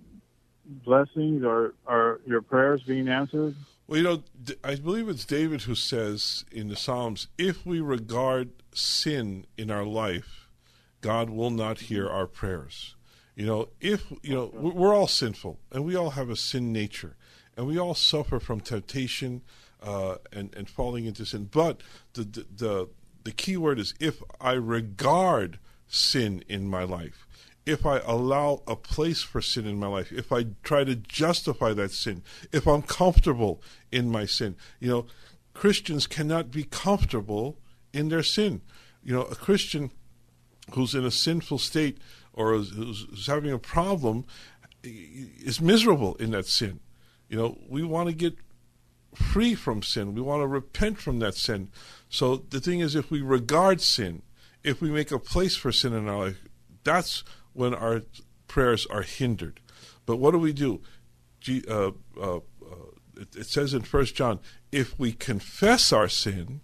[0.85, 3.57] blessings or or your prayers being answered?
[3.89, 4.23] Well, you know,
[4.63, 9.85] I believe it's David who says in the Psalms, if we regard sin in our
[9.85, 10.51] life,
[11.01, 12.95] God will not hear our prayers.
[13.35, 16.71] You know, if, you know, we- we're all sinful and we all have a sin
[16.71, 17.17] nature
[17.57, 19.41] and we all suffer from temptation
[19.83, 21.49] uh, and, and falling into sin.
[21.51, 21.81] But
[22.13, 22.89] the, the, the,
[23.25, 27.27] the key word is if I regard sin in my life
[27.69, 31.75] if I allow a place for sin in my life, if I try to justify
[31.75, 35.07] that sin, if I'm comfortable in my sin, you know,
[35.53, 37.59] Christians cannot be comfortable
[37.93, 38.63] in their sin.
[39.05, 39.91] You know, a Christian
[40.73, 41.99] who's in a sinful state
[42.33, 44.25] or who's, who's having a problem
[44.83, 46.81] is miserable in that sin.
[47.29, 48.39] You know, we want to get
[49.15, 50.15] free from sin.
[50.15, 51.71] We want to repent from that sin.
[52.09, 54.23] So the thing is, if we regard sin,
[54.65, 56.45] if we make a place for sin in our life,
[56.85, 57.25] that's
[57.59, 58.03] when our
[58.47, 59.61] prayers are hindered.
[60.07, 60.81] But what do we do?
[61.41, 62.41] G, uh, uh, uh,
[63.17, 64.41] it, it says in First John,
[64.73, 66.61] if we confess our sin,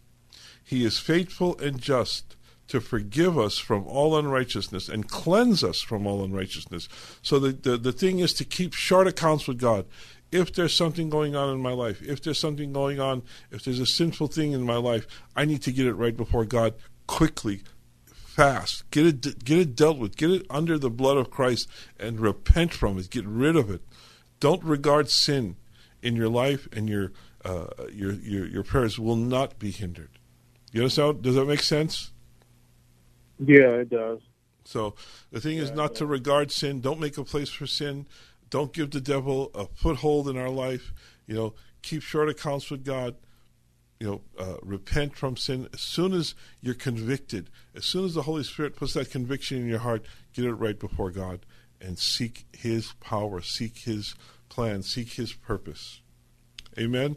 [0.63, 2.37] he is faithful and just
[2.69, 6.89] to forgive us from all unrighteousness and cleanse us from all unrighteousness.
[7.21, 9.85] So the, the, the thing is to keep short accounts with God.
[10.33, 13.79] If there's something going on in my life, if there's something going on, if there's
[13.79, 16.75] a sinful thing in my life, I need to get it right before God
[17.07, 17.63] quickly,
[18.35, 18.89] fast.
[18.91, 20.17] Get it get it dealt with.
[20.17, 21.69] Get it under the blood of Christ
[21.99, 23.11] and repent from it.
[23.11, 23.83] Get rid of it.
[24.41, 25.57] Don't regard sin
[26.03, 27.13] in your life and your
[27.45, 30.19] uh, your, your your prayers will not be hindered.
[30.73, 31.23] You understand?
[31.23, 32.11] Does that make sense?
[33.39, 34.21] Yeah, it does.
[34.65, 34.95] So
[35.31, 36.81] the thing is not to regard sin.
[36.81, 38.07] Don't make a place for sin.
[38.51, 40.93] Don't give the devil a foothold in our life.
[41.27, 43.15] You know, keep short accounts with God.
[44.05, 47.49] You know, uh, repent from sin as soon as you're convicted.
[47.75, 50.79] As soon as the Holy Spirit puts that conviction in your heart, get it right
[50.79, 51.47] before God
[51.81, 54.15] and seek His power, seek His
[54.51, 56.03] plan, seek His purpose.
[56.79, 57.17] Amen.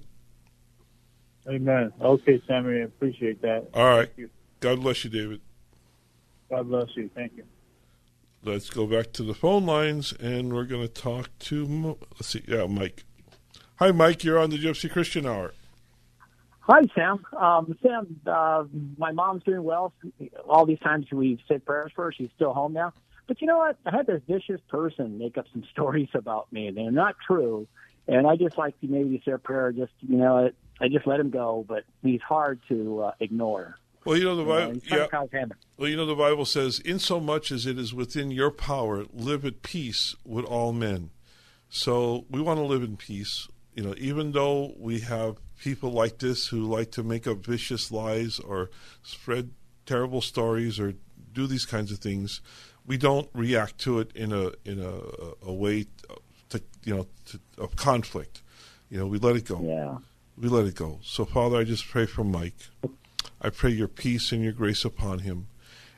[1.46, 1.92] Amen.
[2.00, 3.68] Okay, Sammy, I appreciate that.
[3.74, 4.10] All right.
[4.62, 5.42] God bless you, David.
[6.50, 7.10] God bless you.
[7.14, 7.44] Thank you.
[8.46, 12.44] Let's go back to the phone lines, and we're going to talk to let's see,
[12.48, 13.04] yeah, Mike.
[13.76, 14.24] Hi, Mike.
[14.24, 15.52] You're on the Gypsy Christian Hour.
[16.68, 17.26] Hi, Sam.
[17.36, 18.66] Um, Sam, uh,
[18.98, 19.94] my mom's doing well.
[20.50, 22.92] All these times we've said prayers for her, she's still home now.
[23.26, 23.78] But you know what?
[23.86, 27.68] I had this vicious person make up some stories about me, and they're not true.
[28.08, 30.50] And I just like to maybe say a prayer, just, you know,
[30.82, 33.78] I just let him go, but he's hard to uh, ignore.
[34.04, 34.82] Well, you know the You know, Bible.
[34.86, 34.98] Yeah.
[34.98, 35.58] to cause havoc.
[35.78, 39.04] Well, you know the Bible says, "In so much as it is within your power,
[39.14, 41.10] live at peace with all men."
[41.68, 43.50] So we want to live in peace.
[43.76, 47.92] You know, even though we have people like this who like to make up vicious
[47.92, 48.70] lies or
[49.04, 49.52] spread
[49.86, 50.94] terrible stories or
[51.34, 52.42] do these kinds of things,
[52.86, 55.86] we don't react to it in a in a, a way
[56.50, 58.42] to you know to, of conflict.
[58.90, 59.62] You know, we let it go.
[59.62, 59.98] Yeah.
[60.38, 61.00] We let it go.
[61.04, 62.56] So, Father, I just pray for Mike.
[63.42, 65.48] I pray your peace and your grace upon him.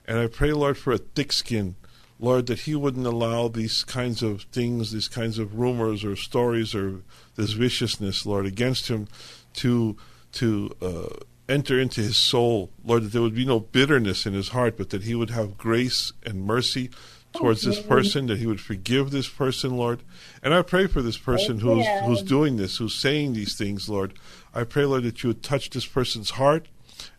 [0.07, 1.75] And I pray, Lord, for a thick skin.
[2.19, 6.75] Lord, that he wouldn't allow these kinds of things, these kinds of rumors or stories
[6.75, 7.01] or
[7.35, 9.07] this viciousness, Lord, against him
[9.55, 9.95] to
[10.33, 11.15] to uh,
[11.47, 12.71] enter into his soul.
[12.83, 15.57] Lord, that there would be no bitterness in his heart, but that he would have
[15.57, 16.89] grace and mercy
[17.33, 20.03] towards this person, that he would forgive this person, Lord.
[20.43, 24.13] And I pray for this person who's who's doing this, who's saying these things, Lord.
[24.53, 26.67] I pray, Lord, that you would touch this person's heart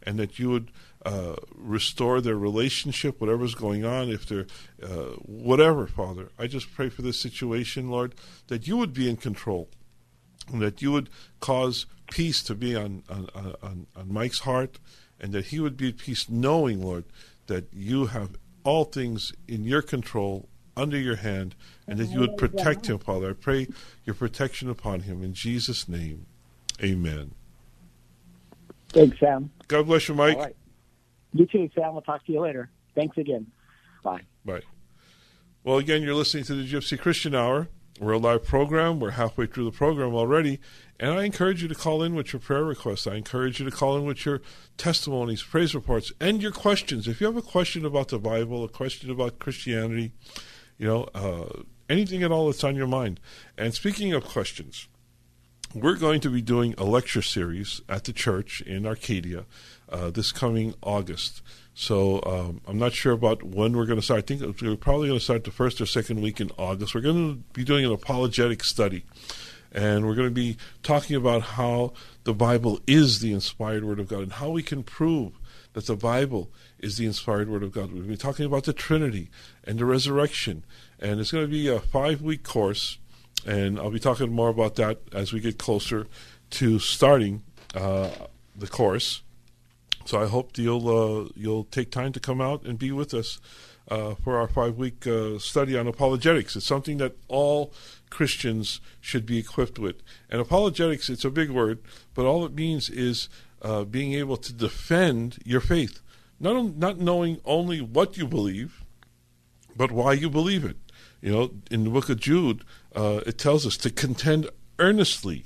[0.03, 0.71] and that you would
[1.07, 4.47] uh, restore their relationship, whatever's going on, if they're
[4.83, 6.29] uh, whatever, Father.
[6.39, 8.15] I just pray for this situation, Lord,
[8.49, 9.69] that you would be in control.
[10.53, 11.09] and that you would
[11.41, 13.29] cause peace to be on, on,
[13.63, 14.79] on, on Mike's heart,
[15.21, 17.05] and that he would be at peace knowing, Lord,
[17.47, 21.55] that you have all things in your control, under your hand,
[21.87, 23.31] and that you would protect him, Father.
[23.31, 23.69] I pray
[24.05, 26.27] your protection upon him in Jesus' name.
[26.83, 27.33] Amen.
[28.91, 29.51] Thanks, Sam.
[29.69, 30.57] God bless you, Mike.
[31.33, 31.93] You too, Sam.
[31.93, 32.71] We'll talk to you later.
[32.95, 33.47] Thanks again.
[34.03, 34.23] Bye.
[34.45, 34.63] Bye.
[35.63, 37.69] Well, again, you're listening to the Gypsy Christian Hour.
[38.01, 38.99] We're a live program.
[38.99, 40.59] We're halfway through the program already.
[40.99, 43.07] And I encourage you to call in with your prayer requests.
[43.07, 44.41] I encourage you to call in with your
[44.79, 47.07] testimonies, praise reports, and your questions.
[47.07, 50.13] If you have a question about the Bible, a question about Christianity,
[50.79, 53.21] you know, uh, anything at all that's on your mind.
[53.59, 54.89] And speaking of questions,
[55.75, 59.45] we're going to be doing a lecture series at the church in Arcadia
[59.89, 61.43] uh, this coming August.
[61.75, 64.19] So um, I'm not sure about when we're going to start.
[64.19, 66.95] I think we're probably going to start the first or second week in August.
[66.95, 69.05] We're going to be doing an apologetic study.
[69.73, 71.93] And we're going to be talking about how
[72.25, 75.35] the Bible is the inspired Word of God and how we can prove
[75.75, 77.85] that the Bible is the inspired Word of God.
[77.85, 79.31] We're going to be talking about the Trinity
[79.63, 80.65] and the resurrection.
[80.99, 82.99] And it's going to be a five week course.
[83.47, 86.07] And I'll be talking more about that as we get closer
[86.51, 87.43] to starting
[87.75, 88.11] uh,
[88.55, 89.23] the course.
[90.05, 93.41] So I hope you'll uh, you'll take time to come out and be with us
[93.89, 96.57] uh, for our five week uh, study on apologetics.
[96.57, 97.73] It's something that all
[98.09, 99.97] Christians should be equipped with.
[100.29, 101.81] And apologetics, it's a big word,
[102.15, 103.29] but all it means is
[103.63, 106.01] uh, being able to defend your faith,
[106.39, 108.85] not not knowing only what you believe,
[109.77, 110.77] but why you believe it.
[111.21, 114.49] You know, in the book of Jude, uh, it tells us to contend
[114.79, 115.45] earnestly,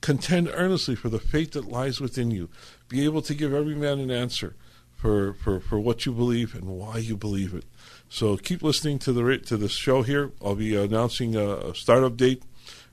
[0.00, 2.48] contend earnestly for the faith that lies within you.
[2.88, 4.56] Be able to give every man an answer
[4.96, 7.64] for, for, for what you believe and why you believe it.
[8.08, 10.32] So keep listening to the to the show here.
[10.44, 12.42] I'll be announcing a, a startup date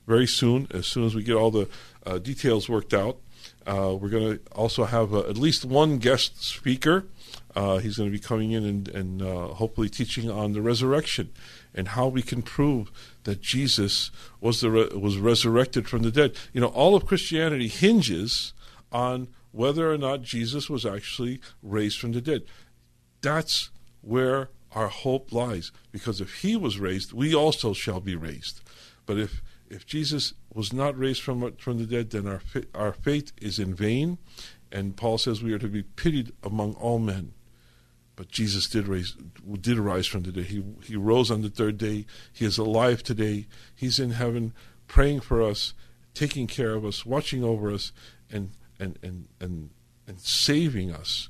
[0.06, 0.68] very soon.
[0.70, 1.68] As soon as we get all the
[2.06, 3.18] uh, details worked out,
[3.66, 7.04] uh, we're going to also have uh, at least one guest speaker.
[7.54, 11.30] Uh, he's going to be coming in and, and uh, hopefully teaching on the resurrection
[11.78, 12.90] and how we can prove
[13.22, 14.10] that Jesus
[14.40, 16.34] was the re- was resurrected from the dead.
[16.52, 18.52] You know, all of Christianity hinges
[18.90, 22.42] on whether or not Jesus was actually raised from the dead.
[23.22, 23.70] That's
[24.02, 25.70] where our hope lies.
[25.92, 28.60] Because if he was raised, we also shall be raised.
[29.06, 32.42] But if if Jesus was not raised from from the dead, then our
[32.74, 34.18] our faith is in vain.
[34.72, 37.34] And Paul says we are to be pitied among all men.
[38.18, 39.14] But Jesus did raise
[39.60, 40.46] did arise from the dead.
[40.46, 42.04] He he rose on the third day.
[42.32, 43.46] He is alive today.
[43.72, 44.54] He's in heaven,
[44.88, 45.72] praying for us,
[46.14, 47.92] taking care of us, watching over us,
[48.28, 48.50] and
[48.80, 49.70] and and and,
[50.08, 51.28] and saving us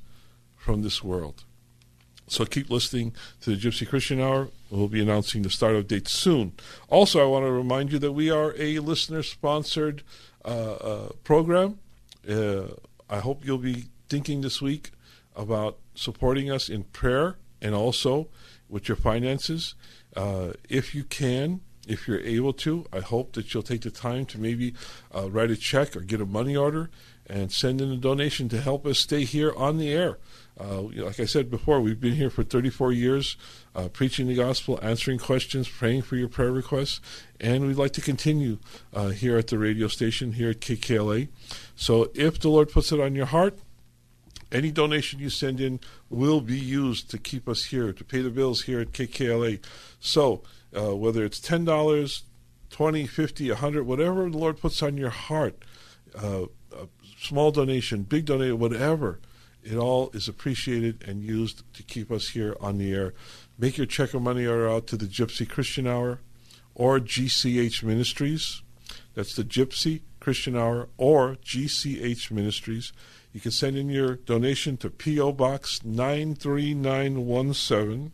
[0.57, 1.43] from this world.
[2.25, 4.49] So keep listening to the Gypsy Christian Hour.
[4.71, 6.53] We'll be announcing the start of date soon.
[6.89, 10.01] Also, I want to remind you that we are a listener sponsored
[10.43, 11.77] uh, uh, program.
[12.27, 12.63] Uh,
[13.07, 14.89] I hope you'll be thinking this week
[15.35, 18.27] about supporting us in prayer and also
[18.67, 19.75] with your finances.
[20.15, 24.25] Uh, if you can, if you're able to, I hope that you'll take the time
[24.27, 24.73] to maybe
[25.13, 26.89] uh, write a check or get a money order
[27.25, 30.17] and send in a donation to help us stay here on the air.
[30.59, 33.37] Uh, like I said before, we've been here for 34 years,
[33.75, 36.99] uh, preaching the gospel, answering questions, praying for your prayer requests,
[37.39, 38.57] and we'd like to continue
[38.93, 41.29] uh, here at the radio station here at KKLA.
[41.75, 43.59] So if the Lord puts it on your heart,
[44.51, 48.29] any donation you send in will be used to keep us here, to pay the
[48.29, 49.59] bills here at KKLA.
[49.99, 50.41] So
[50.75, 52.21] uh, whether it's $10,
[52.69, 55.63] 20 50 100 whatever the Lord puts on your heart,
[56.15, 56.45] uh,
[57.19, 59.19] small donation, big donation, whatever–
[59.63, 63.13] it all is appreciated and used to keep us here on the air.
[63.57, 66.21] Make your check or money order out to the Gypsy Christian Hour
[66.75, 68.61] or GCH Ministries.
[69.15, 72.93] That's the Gypsy Christian Hour or GCH Ministries.
[73.33, 75.33] You can send in your donation to P.O.
[75.33, 78.11] Box 93917.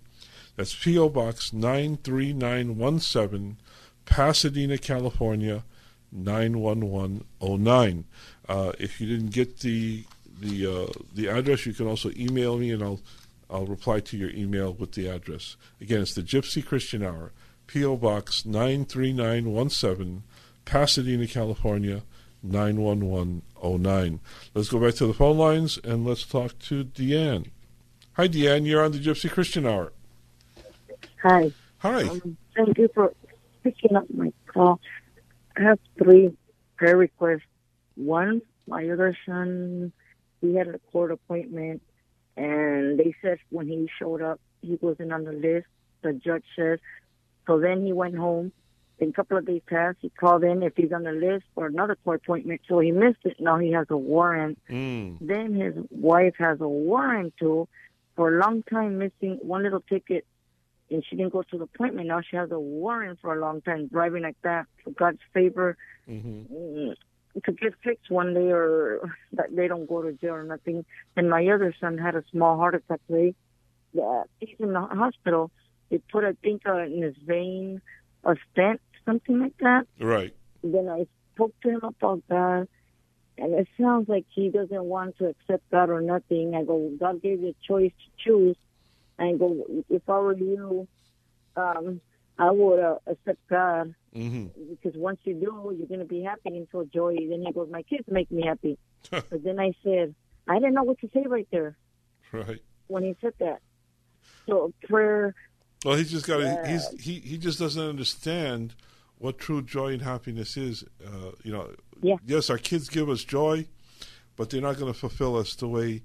[0.56, 1.10] That's P.O.
[1.10, 3.58] Box 93917,
[4.06, 5.64] Pasadena, California
[6.12, 8.06] 91109.
[8.48, 10.06] Uh, if you didn't get the
[10.40, 11.66] the uh, the address.
[11.66, 13.02] You can also email me, and I'll
[13.50, 15.56] I'll reply to your email with the address.
[15.80, 17.32] Again, it's the Gypsy Christian Hour,
[17.68, 17.98] P.O.
[17.98, 20.24] Box nine three nine one seven,
[20.66, 22.04] Pasadena, California
[22.46, 24.20] nine one one zero nine.
[24.54, 27.52] Let's go back to the phone lines and let's talk to Deanne.
[28.14, 28.66] Hi, Deanne.
[28.66, 29.92] You're on the Gypsy Christian Hour.
[31.24, 31.52] Hi.
[31.80, 32.04] Hi.
[32.04, 33.14] Um, thank you for
[33.64, 34.80] picking up my call.
[35.58, 36.36] I have three
[36.78, 37.42] prayer requests.
[37.96, 39.92] One, my other son
[40.46, 41.82] he had a court appointment,
[42.38, 45.68] and they said when he showed up, he wasn't on the list.
[46.02, 46.80] The judge says.
[47.48, 48.52] So then he went home,
[49.00, 49.98] Then a couple of days passed.
[50.02, 53.26] He called in if he's on the list for another court appointment, so he missed
[53.26, 53.38] it.
[53.40, 54.58] Now he has a warrant.
[54.70, 55.18] Mm.
[55.20, 57.68] Then his wife has a warrant too
[58.16, 60.26] for a long time missing one little ticket,
[60.90, 62.08] and she didn't go to the appointment.
[62.08, 64.66] Now she has a warrant for a long time driving like that.
[64.84, 65.78] For God's favor,
[66.10, 66.54] Mm-hmm.
[66.54, 66.96] mm,
[67.44, 70.86] to get fixed one day or that they don't go to jail or nothing.
[71.18, 73.34] And my other son had a small heart attack today.
[73.92, 75.52] Yeah, he's in the hospital.
[75.90, 77.82] They put, I think, uh, in his vein
[78.24, 79.88] a stent, something like that.
[80.00, 80.34] Right.
[80.64, 82.68] Then I spoke to him about that,
[83.38, 86.56] and it sounds like he doesn't want to accept God or nothing.
[86.56, 88.58] I go, God gave you a choice to choose.
[89.18, 90.88] And I go, if I were you,
[91.56, 92.02] um,
[92.38, 94.46] I would uh, accept God Mm-hmm.
[94.70, 97.18] because once you do, you're going to be happy and feel joy.
[97.30, 98.78] Then he goes, my kids make me happy.
[99.10, 100.16] but then I said,
[100.48, 101.76] I didn't know what to say right there
[102.32, 102.62] Right.
[102.88, 103.60] when he said that.
[104.48, 105.36] So prayer,
[105.84, 106.40] Well, he's just got.
[106.40, 106.66] Yeah.
[106.66, 108.74] He's he he just doesn't understand
[109.18, 110.84] what true joy and happiness is.
[111.06, 111.72] Uh, you know.
[112.02, 112.16] Yeah.
[112.26, 113.68] Yes, our kids give us joy,
[114.36, 116.04] but they're not going to fulfill us the way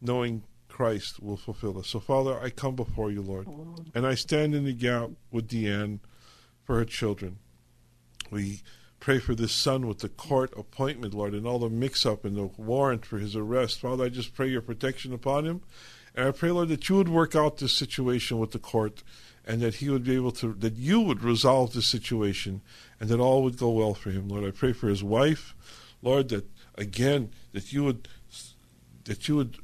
[0.00, 1.88] knowing Christ will fulfill us.
[1.88, 3.48] So, Father, I come before you, Lord,
[3.94, 6.00] and I stand in the gap with Deanne
[6.62, 7.38] for her children.
[8.30, 8.62] We
[9.00, 12.36] pray for this son with the court appointment, Lord, and all the mix up and
[12.36, 13.80] the warrant for his arrest.
[13.80, 15.62] Father, I just pray your protection upon him.
[16.14, 19.02] And I pray, Lord, that you would work out this situation with the court
[19.46, 22.62] and that he would be able to, that you would resolve this situation
[22.98, 24.28] and that all would go well for him.
[24.28, 25.54] Lord, I pray for his wife,
[26.02, 28.08] Lord, that again, that you would,
[29.04, 29.58] that you would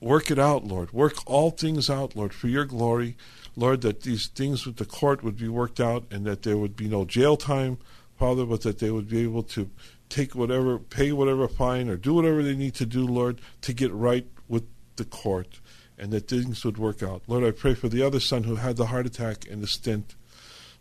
[0.00, 0.92] work it out, Lord.
[0.92, 3.16] Work all things out, Lord, for your glory.
[3.56, 6.76] Lord, that these things with the court would be worked out and that there would
[6.76, 7.78] be no jail time,
[8.18, 9.68] Father, but that they would be able to
[10.08, 13.92] take whatever, pay whatever fine or do whatever they need to do, Lord, to get
[13.92, 14.64] right with
[14.96, 15.60] the court
[16.02, 17.22] and that things would work out.
[17.28, 20.16] Lord, I pray for the other son who had the heart attack and the stent.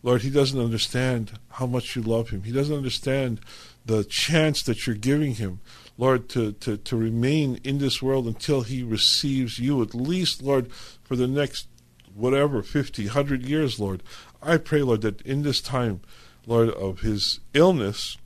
[0.01, 2.41] Lord, he doesn't understand how much you love him.
[2.41, 3.39] He doesn't understand
[3.85, 5.59] the chance that you're giving him,
[5.95, 10.73] Lord, to, to, to remain in this world until he receives you, at least, Lord,
[11.03, 11.67] for the next
[12.15, 14.01] whatever, 50, 100 years, Lord.
[14.41, 16.01] I pray, Lord, that in this time,
[16.47, 18.17] Lord, of his illness,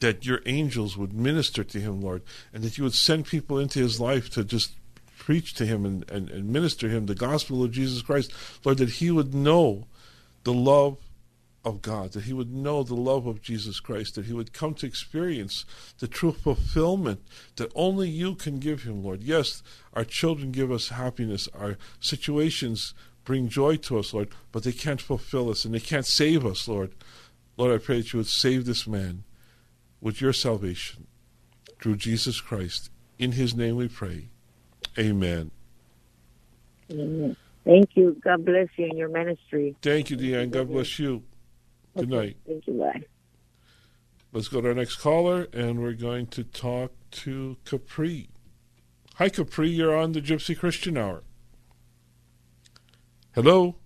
[0.00, 2.20] that your angels would minister to him, Lord,
[2.52, 4.74] and that you would send people into his life to just
[5.20, 8.32] preach to him and, and, and minister him the gospel of Jesus Christ,
[8.64, 9.86] Lord, that he would know
[10.44, 10.96] the love
[11.62, 14.72] of God, that he would know the love of Jesus Christ, that he would come
[14.74, 15.66] to experience
[15.98, 17.20] the true fulfillment
[17.56, 19.22] that only you can give him, Lord.
[19.22, 19.62] Yes,
[19.92, 22.94] our children give us happiness, our situations
[23.24, 26.66] bring joy to us, Lord, but they can't fulfill us and they can't save us,
[26.66, 26.92] Lord.
[27.58, 29.24] Lord, I pray that you would save this man
[30.00, 31.06] with your salvation
[31.78, 32.90] through Jesus Christ.
[33.18, 34.30] In his name we pray.
[34.98, 35.50] Amen.
[36.90, 37.36] Amen.
[37.64, 38.16] Thank you.
[38.22, 39.76] God bless you in your ministry.
[39.82, 40.50] Thank you, Deanne.
[40.50, 41.22] God bless you.
[41.96, 42.36] Good night.
[42.46, 42.74] Thank you.
[42.74, 43.02] Bye.
[44.32, 48.28] Let's go to our next caller, and we're going to talk to Capri.
[49.16, 49.68] Hi, Capri.
[49.68, 51.22] You're on the Gypsy Christian Hour.
[53.34, 53.76] Hello?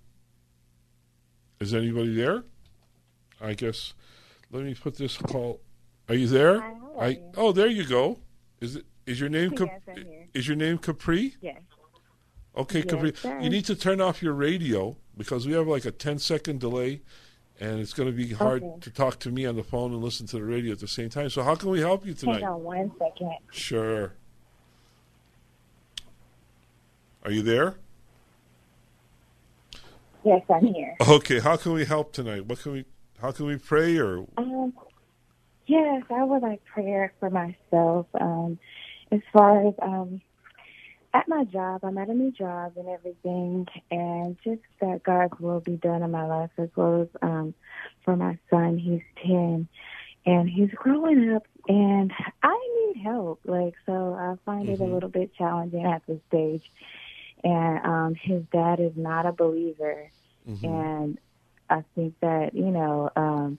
[1.61, 2.45] Is anybody there?
[3.41, 3.95] I guess.
[4.51, 5.61] Let me put this call.
[6.09, 6.61] Are you there?
[6.61, 7.09] Hi, how are I.
[7.09, 7.33] you?
[7.37, 8.21] Oh, there you go.
[8.61, 8.85] Is it?
[9.07, 9.51] Is your name?
[9.53, 10.07] Cap- Yes.
[10.35, 11.35] Is your name Capri?
[11.41, 11.61] Yes.
[12.57, 13.15] Okay, Yes, Capri.
[13.15, 13.39] sir.
[13.41, 17.03] You need to turn off your radio because we have like a 10 second delay
[17.61, 18.81] and it's going to be hard Okay.
[18.81, 21.09] to talk to me on the phone and listen to the radio at the same
[21.11, 21.31] time.
[21.31, 22.41] So, how can we help you tonight?
[22.41, 23.37] Hang on one second.
[23.53, 24.13] Sure.
[27.25, 27.77] Are you there?
[30.25, 30.95] Yes, I'm here.
[31.09, 32.47] Okay, how can we help tonight?
[32.47, 32.85] What can we
[33.21, 34.73] how can we pray or Um,
[35.67, 38.07] yes, I would like prayer for myself.
[38.21, 38.59] Um,
[39.15, 40.21] as far as um,
[41.15, 45.61] at my job, I'm at a new job and everything, and just that God's will
[45.61, 47.55] be done in my life, as well as um,
[48.05, 48.79] for my son.
[48.79, 49.69] He's ten,
[50.27, 52.13] and he's growing up, and
[52.43, 52.59] I
[52.95, 53.41] need help.
[53.45, 54.93] Like, so I find it a Mhm.
[54.93, 56.65] little bit challenging at this stage.
[57.45, 60.11] And um, his dad is not a believer,
[60.63, 61.19] and
[61.71, 63.59] I think that you know um,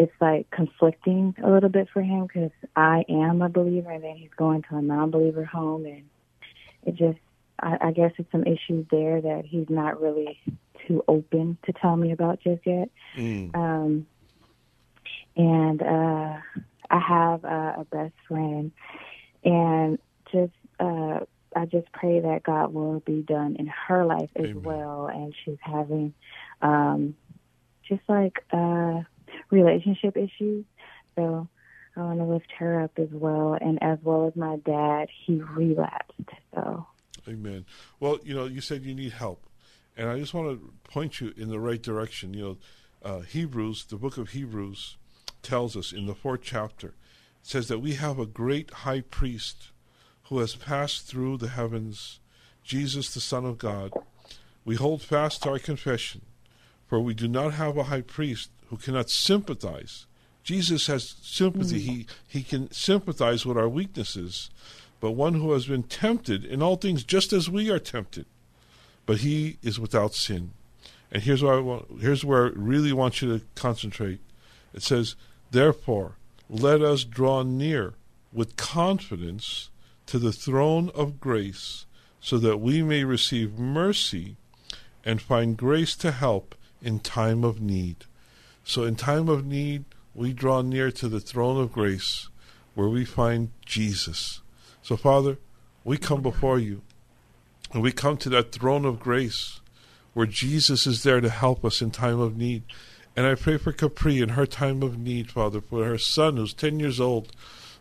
[0.00, 4.16] it's like conflicting a little bit for him because I am a believer, and then
[4.16, 6.04] he's going to a non-believer home, and
[6.86, 7.18] it just
[7.58, 10.40] I, I guess it's some issues there that he's not really
[10.88, 12.88] too open to tell me about just yet.
[13.54, 14.06] Um,
[15.36, 16.38] and uh,
[16.90, 18.72] I have uh, a best friend,
[19.44, 19.98] and
[20.32, 21.20] just uh,
[21.54, 25.58] I just pray that God will be done in her life as well, and she's
[25.60, 26.14] having
[26.62, 27.16] um,
[27.86, 29.02] just like uh,
[29.50, 30.64] relationship issues.
[31.16, 31.48] So
[31.96, 35.40] I want to lift her up as well, and as well as my dad, he
[35.40, 36.30] relapsed.
[36.54, 36.86] So
[37.28, 37.66] Amen.
[37.98, 39.46] Well, you know, you said you need help,
[39.96, 42.34] and I just want to point you in the right direction.
[42.34, 42.58] You know,
[43.02, 44.96] uh, Hebrews, the book of Hebrews,
[45.42, 46.94] tells us in the fourth chapter,
[47.42, 49.70] says that we have a great high priest
[50.24, 52.20] who has passed through the heavens,
[52.62, 53.92] Jesus, the Son of God.
[54.64, 56.22] We hold fast our confession,
[56.86, 60.06] for we do not have a high priest who cannot sympathize.
[60.42, 61.80] Jesus has sympathy.
[61.80, 61.82] Mm.
[61.82, 64.48] He, he can sympathize with our weaknesses,
[65.00, 68.26] but one who has been tempted in all things just as we are tempted,
[69.06, 70.52] but he is without sin.
[71.10, 74.20] And here's where I want, here's where I really want you to concentrate.
[74.72, 75.16] It says,
[75.50, 76.14] Therefore,
[76.48, 77.94] let us draw near
[78.32, 79.70] with confidence
[80.06, 81.86] to the throne of grace,
[82.20, 84.36] so that we may receive mercy
[85.04, 88.04] and find grace to help in time of need.
[88.70, 92.28] So, in time of need, we draw near to the throne of grace
[92.76, 94.42] where we find Jesus.
[94.80, 95.38] So, Father,
[95.82, 96.82] we come before you
[97.72, 99.58] and we come to that throne of grace
[100.14, 102.62] where Jesus is there to help us in time of need.
[103.16, 106.54] And I pray for Capri in her time of need, Father, for her son who's
[106.54, 107.32] 10 years old.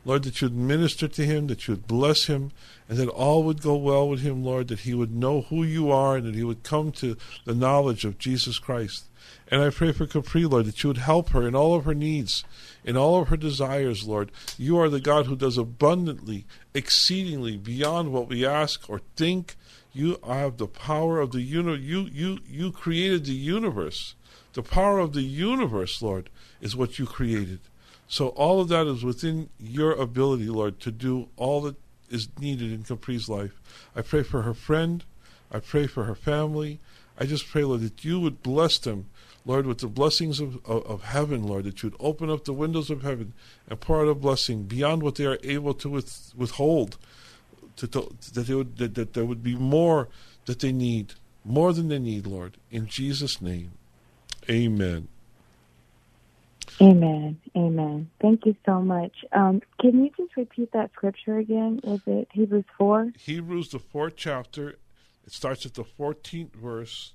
[0.05, 2.51] Lord, that you'd minister to him, that you'd bless him,
[2.87, 5.91] and that all would go well with him, Lord, that he would know who you
[5.91, 7.15] are and that he would come to
[7.45, 9.05] the knowledge of Jesus Christ.
[9.51, 11.95] And I pray for Capri, Lord, that you would help her in all of her
[11.95, 12.43] needs,
[12.83, 14.31] in all of her desires, Lord.
[14.59, 16.45] You are the God who does abundantly,
[16.75, 19.55] exceedingly, beyond what we ask or think.
[19.91, 21.81] You have the power of the universe.
[21.81, 24.13] You, you, you created the universe.
[24.53, 26.29] The power of the universe, Lord,
[26.61, 27.59] is what you created.
[28.07, 31.75] So all of that is within your ability, Lord, to do all that
[32.09, 33.59] is needed in Capri's life.
[33.95, 35.03] I pray for her friend.
[35.51, 36.79] I pray for her family.
[37.17, 39.07] I just pray, Lord, that you would bless them
[39.45, 42.53] Lord, with the blessings of, of, of, heaven, Lord, that you would open up the
[42.53, 43.33] windows of heaven
[43.67, 46.97] and pour out a blessing beyond what they are able to with, withhold,
[47.77, 50.09] to, to, that, they would, that, that there would be more
[50.45, 51.13] that they need,
[51.45, 52.57] more than they need, Lord.
[52.69, 53.71] In Jesus' name,
[54.49, 55.07] amen.
[56.81, 57.39] Amen.
[57.57, 58.09] Amen.
[58.21, 59.13] Thank you so much.
[59.33, 61.81] Um, can you just repeat that scripture again?
[61.83, 63.13] Was it Hebrews 4?
[63.17, 64.77] Hebrews, the fourth chapter.
[65.25, 67.13] It starts at the 14th verse,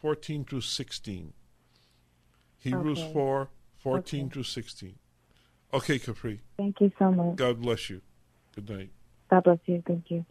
[0.00, 1.32] 14 through 16.
[2.64, 3.12] Hebrews okay.
[3.12, 4.32] 4, 14 okay.
[4.32, 4.94] through 16.
[5.74, 6.40] Okay, Capri.
[6.56, 7.36] Thank you so much.
[7.36, 8.00] God bless you.
[8.54, 8.90] Good night.
[9.30, 9.82] God bless you.
[9.86, 10.24] Thank you.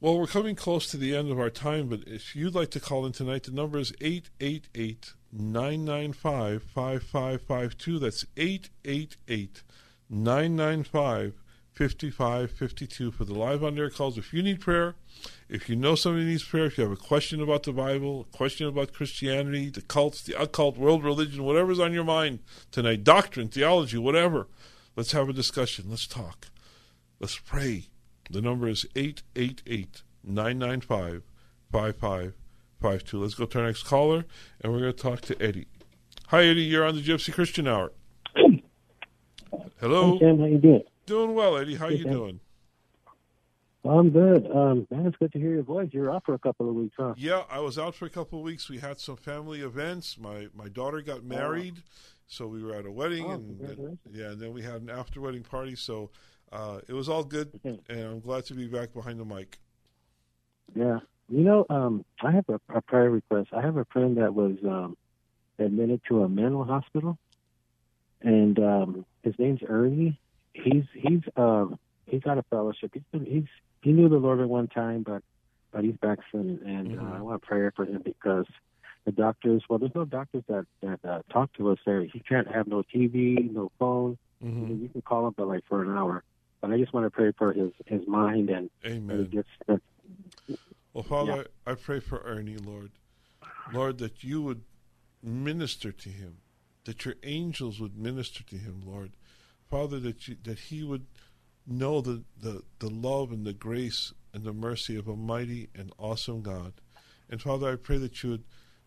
[0.00, 2.80] Well, we're coming close to the end of our time, but if you'd like to
[2.80, 7.98] call in tonight, the number is 888 995 5552.
[7.98, 9.62] That's 888
[10.08, 11.43] 995
[11.74, 14.16] 5552 for the live on air calls.
[14.16, 14.94] If you need prayer,
[15.48, 18.36] if you know somebody needs prayer, if you have a question about the Bible, a
[18.36, 22.38] question about Christianity, the cults, the occult, world religion, whatever's on your mind
[22.70, 24.46] tonight, doctrine, theology, whatever,
[24.94, 25.86] let's have a discussion.
[25.88, 26.46] Let's talk.
[27.18, 27.88] Let's pray.
[28.30, 31.22] The number is 888 995
[31.72, 33.18] 5552.
[33.18, 34.26] Let's go to our next caller,
[34.60, 35.66] and we're going to talk to Eddie.
[36.28, 36.62] Hi, Eddie.
[36.62, 37.92] You're on the Gypsy Christian Hour.
[39.80, 40.12] Hello.
[40.12, 40.38] Hey, Sam.
[40.38, 40.82] How you doing?
[41.06, 41.74] Doing well, Eddie.
[41.74, 42.40] How you doing?
[43.84, 44.50] I'm good.
[44.50, 45.90] Um, man, it's good to hear your voice.
[45.92, 47.12] You're out for a couple of weeks, huh?
[47.18, 48.70] Yeah, I was out for a couple of weeks.
[48.70, 50.16] We had some family events.
[50.18, 51.90] My my daughter got married, oh.
[52.26, 54.88] so we were at a wedding, oh, and then, yeah, and then we had an
[54.88, 55.76] after wedding party.
[55.76, 56.10] So
[56.50, 59.58] uh, it was all good, and I'm glad to be back behind the mic.
[60.74, 63.50] Yeah, you know, um, I have a, a, prayer request.
[63.52, 64.96] I have a friend that was um,
[65.58, 67.18] admitted to a mental hospital,
[68.22, 70.18] and um, his name's Ernie.
[70.54, 72.92] He's he's um, he's got a fellowship.
[72.94, 73.48] He's been, he's
[73.82, 75.22] he knew the Lord at one time, but
[75.72, 77.12] but he's backslidden, and mm-hmm.
[77.12, 78.46] uh, I want to pray for him because
[79.04, 79.62] the doctors.
[79.68, 82.02] Well, there's no doctors that that uh, talk to us there.
[82.02, 84.16] He can't have no TV, no phone.
[84.42, 84.82] Mm-hmm.
[84.82, 86.22] You can call him, but like for an hour.
[86.60, 89.16] But I just want to pray for his his mind and Amen.
[89.16, 89.76] And gets, uh,
[90.92, 91.36] well, Father,
[91.66, 91.72] yeah.
[91.72, 92.92] I pray for Ernie, Lord,
[93.72, 94.62] Lord, that you would
[95.22, 96.38] minister to him,
[96.84, 99.12] that your angels would minister to him, Lord,
[99.70, 101.06] Father, that you, that he would
[101.66, 105.92] know the, the, the love and the grace and the mercy of a mighty and
[105.98, 106.74] awesome God.
[107.30, 108.44] And Father, I pray that you would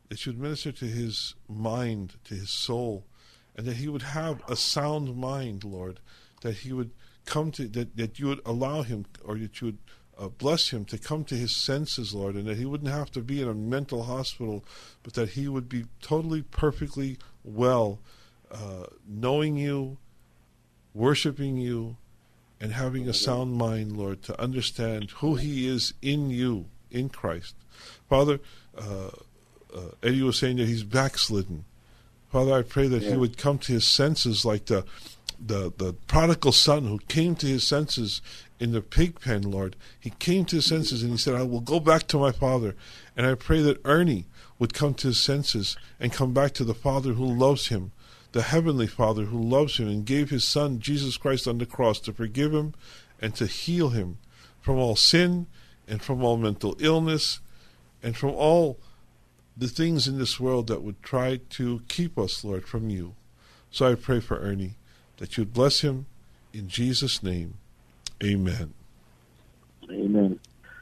[0.09, 3.05] that you would minister to his mind, to his soul,
[3.57, 5.99] and that he would have a sound mind, Lord,
[6.41, 6.91] that he would
[7.25, 9.77] come to that, that you would allow him or that you would
[10.17, 13.21] uh, bless him to come to his senses, Lord, and that he wouldn't have to
[13.21, 14.63] be in a mental hospital,
[15.03, 17.99] but that he would be totally, perfectly well,
[18.51, 19.97] uh, knowing you,
[20.97, 21.95] worshiping you,
[22.59, 27.53] and having a sound mind, Lord, to understand who He is in you, in Christ.
[28.09, 28.39] Father,
[28.77, 29.09] uh,
[29.75, 31.65] uh, Eddie was saying that he's backslidden.
[32.31, 33.11] Father, I pray that yeah.
[33.11, 34.85] he would come to his senses like the,
[35.39, 38.21] the, the prodigal son who came to his senses
[38.59, 39.75] in the pig pen, Lord.
[39.99, 42.75] He came to his senses and he said, I will go back to my father.
[43.15, 44.25] And I pray that Ernie
[44.59, 47.91] would come to his senses and come back to the Father who loves him,
[48.31, 51.99] the Heavenly Father who loves him and gave his Son, Jesus Christ, on the cross
[52.01, 52.73] to forgive him
[53.21, 54.17] and to heal him
[54.61, 55.47] from all sin
[55.87, 57.39] and from all mental illness
[58.03, 58.77] and from all
[59.55, 63.15] the things in this world that would try to keep us, Lord, from you.
[63.71, 64.75] So I pray for Ernie
[65.17, 66.05] that you'd bless him
[66.53, 67.55] in Jesus' name.
[68.23, 68.73] Amen.
[69.89, 70.39] Amen.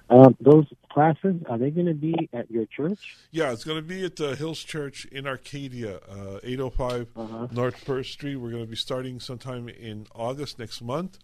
[0.10, 3.18] Um, those classes are they going to be at your church?
[3.32, 7.47] Yeah, it's going to be at the Hills Church in Arcadia, uh, 805 uh-huh.
[7.51, 8.36] North First Street.
[8.36, 11.18] We're going to be starting sometime in August next month.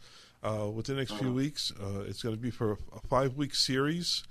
[0.43, 1.21] Uh, within the next uh-huh.
[1.21, 4.23] few weeks, uh, it's going to be for a five-week series,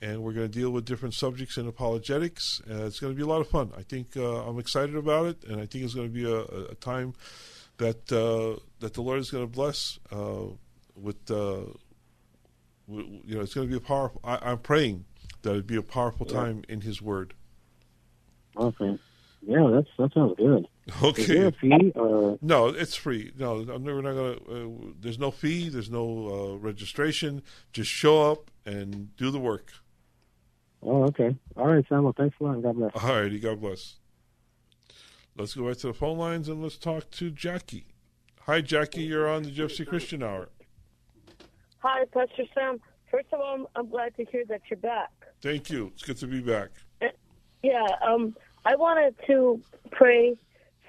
[0.00, 2.60] and we're going to deal with different subjects in apologetics.
[2.68, 3.72] it's going to be a lot of fun.
[3.76, 6.42] I think uh, I'm excited about it, and I think it's going to be a,
[6.70, 7.14] a time
[7.78, 10.44] that uh, that the Lord is going to bless uh,
[10.94, 11.30] with
[12.88, 14.20] you know, it's going to be a powerful.
[14.24, 15.04] I, am praying
[15.42, 17.34] that it'd be a powerful time in His Word.
[18.56, 18.98] Okay.
[19.42, 20.66] Yeah, that's that sounds good.
[21.02, 21.22] Okay.
[21.22, 21.92] Is there a fee?
[21.94, 22.38] Or?
[22.42, 23.32] No, it's free.
[23.38, 24.32] No, I'm never not gonna.
[24.32, 25.68] Uh, there's no fee.
[25.68, 27.42] There's no uh, registration.
[27.72, 29.72] Just show up and do the work.
[30.82, 31.34] Oh, okay.
[31.56, 32.14] All right, Samuel.
[32.16, 32.62] Thanks a lot.
[32.62, 32.92] God bless.
[32.94, 33.40] All righty.
[33.40, 33.96] God bless.
[35.36, 37.86] Let's go right to the phone lines and let's talk to Jackie.
[38.42, 39.02] Hi, Jackie.
[39.02, 40.48] You're on the Gypsy Christian Hour.
[41.88, 42.80] Hi, Pastor Sam.
[43.12, 45.12] First of all, I'm glad to hear that you're back.
[45.40, 45.92] Thank you.
[45.94, 46.70] It's good to be back.
[47.62, 48.34] Yeah, um,
[48.64, 49.62] I wanted to
[49.92, 50.34] pray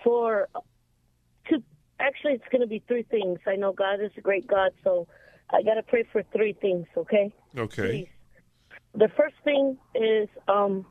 [0.04, 0.50] for
[1.48, 1.62] two.
[2.00, 3.38] Actually, it's going to be three things.
[3.46, 5.08] I know God is a great God, so
[5.52, 6.88] I got to pray for three things.
[6.98, 7.32] Okay.
[7.56, 7.88] Okay.
[7.88, 8.08] Please.
[8.96, 10.84] The first thing is um,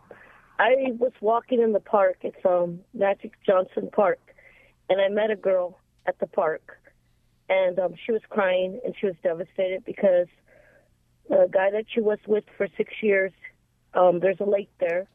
[0.60, 2.18] I was walking in the park.
[2.20, 4.20] It's um, Magic Johnson Park,
[4.88, 6.78] and I met a girl at the park
[7.48, 10.26] and um, she was crying and she was devastated because
[11.28, 13.32] the guy that she was with for six years,
[13.94, 15.06] um, there's a lake there,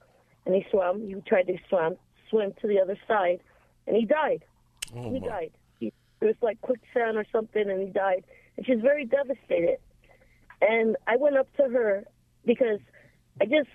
[0.45, 1.07] and he swam.
[1.07, 1.97] He tried to swim
[2.29, 3.41] swim to the other side,
[3.87, 4.43] and he died.
[4.95, 5.27] Oh he my.
[5.27, 5.51] died.
[5.79, 5.87] He,
[6.21, 8.23] it was like quicksand or something, and he died.
[8.57, 9.77] And she's very devastated.
[10.61, 12.05] And I went up to her
[12.45, 12.79] because
[13.41, 13.69] I just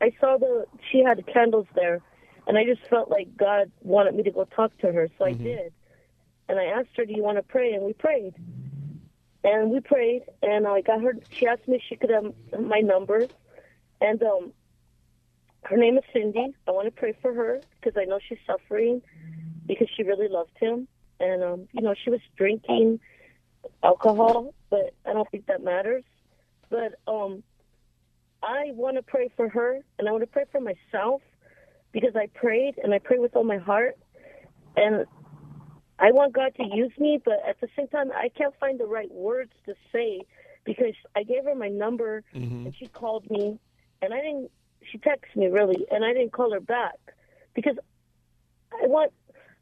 [0.00, 2.00] I saw the she had candles there,
[2.46, 5.40] and I just felt like God wanted me to go talk to her, so mm-hmm.
[5.40, 5.72] I did
[6.48, 8.34] and I asked her, "Do you want to pray?" And we prayed,
[9.44, 11.14] and we prayed, and I got her.
[11.30, 13.28] She asked me if she could have my number,
[14.00, 14.52] and um,
[15.64, 16.54] her name is Cindy.
[16.66, 19.02] I want to pray for her because I know she's suffering
[19.66, 20.88] because she really loved him,
[21.20, 23.00] and um, you know she was drinking
[23.82, 26.04] alcohol, but I don't think that matters.
[26.70, 27.42] But um,
[28.42, 31.22] I want to pray for her, and I want to pray for myself
[31.92, 33.96] because I prayed and I prayed with all my heart,
[34.76, 35.06] and
[35.98, 38.84] I want God to use me, but at the same time, I can't find the
[38.84, 40.20] right words to say
[40.64, 42.66] because I gave her my number mm-hmm.
[42.66, 43.58] and she called me,
[44.02, 44.50] and I didn't.
[44.90, 46.98] She texted me really, and I didn't call her back
[47.54, 47.76] because
[48.72, 49.12] I want.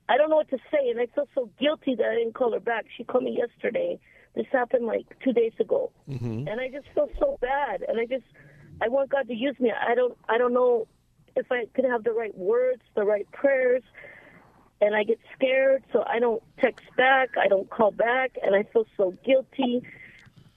[0.08, 2.52] I don't know what to say, and I feel so guilty that I didn't call
[2.52, 2.86] her back.
[2.96, 3.98] She called me yesterday.
[4.34, 6.48] This happened like two days ago, mm-hmm.
[6.48, 7.84] and I just feel so bad.
[7.86, 8.24] And I just,
[8.82, 9.70] I want God to use me.
[9.70, 10.88] I don't, I don't know
[11.36, 13.82] if I could have the right words, the right prayers
[14.80, 18.64] and I get scared, so I don't text back, I don't call back, and I
[18.64, 19.82] feel so guilty.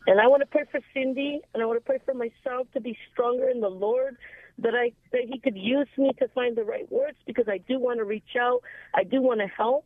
[0.07, 2.81] And I want to pray for Cindy, and I want to pray for myself to
[2.81, 4.17] be stronger in the Lord,
[4.59, 7.79] that I that He could use me to find the right words, because I do
[7.79, 8.61] want to reach out,
[8.95, 9.85] I do want to help.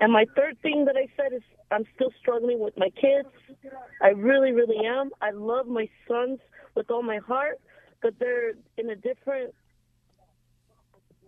[0.00, 3.28] And my third thing that I said is I'm still struggling with my kids.
[4.02, 5.10] I really, really am.
[5.22, 6.40] I love my sons
[6.74, 7.60] with all my heart,
[8.02, 9.54] but they're in a different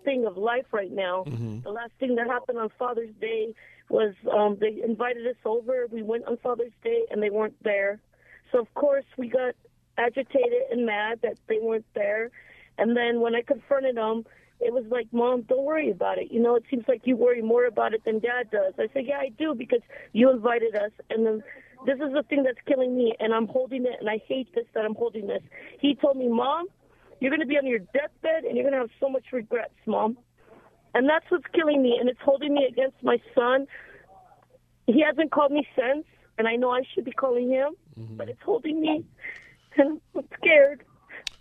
[0.06, 1.24] thing of life right now.
[1.26, 1.60] Mm-hmm.
[1.64, 3.54] The last thing that happened on Father's Day
[3.90, 5.86] was um, they invited us over.
[5.90, 8.00] We went on Father's Day and they weren't there.
[8.50, 9.54] So of course we got
[9.98, 12.30] agitated and mad that they weren't there.
[12.78, 14.24] And then when I confronted them,
[14.60, 16.30] it was like, Mom, don't worry about it.
[16.30, 18.72] You know, it seems like you worry more about it than Dad does.
[18.78, 19.82] I said, Yeah, I do because
[20.12, 20.92] you invited us.
[21.10, 21.42] And then
[21.84, 24.64] this is the thing that's killing me, and I'm holding it, and I hate this
[24.74, 25.42] that I'm holding this.
[25.78, 26.66] He told me, Mom,
[27.20, 29.74] you're going to be on your deathbed and you're going to have so much regrets,
[29.86, 30.18] Mom.
[30.94, 33.66] And that's what's killing me, and it's holding me against my son.
[34.86, 36.06] He hasn't called me since,
[36.38, 38.16] and I know I should be calling him, mm-hmm.
[38.16, 39.04] but it's holding me,
[39.76, 40.84] and I'm scared.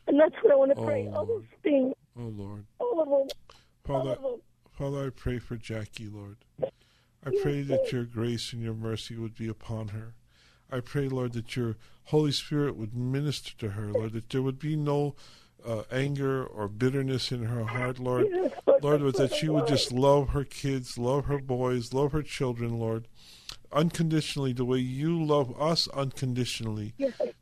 [0.08, 1.08] And that's what I want to pray.
[1.10, 1.16] Oh.
[1.20, 1.94] All those things.
[2.20, 2.66] Oh, Lord.
[2.80, 3.28] All of them.
[3.86, 4.42] Father, All of them.
[4.72, 6.38] Father, I pray for Jackie, Lord.
[6.62, 10.14] I pray that your grace and your mercy would be upon her.
[10.72, 14.60] I pray, Lord, that your Holy Spirit would minister to her, Lord, that there would
[14.60, 15.16] be no
[15.66, 18.28] uh, anger or bitterness in her heart, Lord.
[18.82, 22.80] Lord, was that she would just love her kids, love her boys, love her children,
[22.80, 23.08] Lord.
[23.72, 26.94] unconditionally the way you love us unconditionally,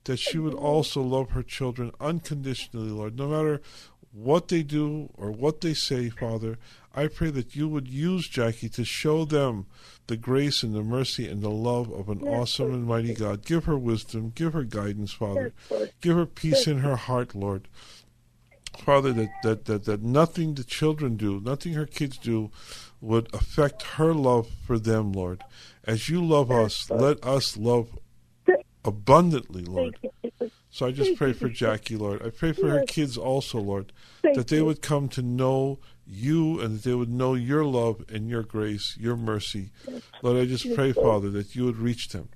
[0.05, 3.17] that she would also love her children unconditionally, Lord.
[3.17, 3.61] No matter
[4.11, 6.57] what they do or what they say, Father,
[6.95, 9.65] I pray that you would use Jackie to show them
[10.07, 13.45] the grace and the mercy and the love of an awesome and mighty God.
[13.45, 15.53] Give her wisdom, give her guidance, Father.
[16.01, 17.67] Give her peace in her heart, Lord.
[18.77, 22.51] Father, that, that, that, that nothing the children do, nothing her kids do,
[23.01, 25.43] would affect her love for them, Lord.
[25.83, 27.97] As you love us, let us love
[28.85, 29.97] abundantly, Lord.
[30.69, 32.25] So I just pray for Jackie, Lord.
[32.25, 33.91] I pray for her kids also, Lord,
[34.23, 38.27] that they would come to know you and that they would know your love and
[38.27, 39.71] your grace, your mercy.
[40.21, 42.29] Lord, I just pray, Father, that you would reach them.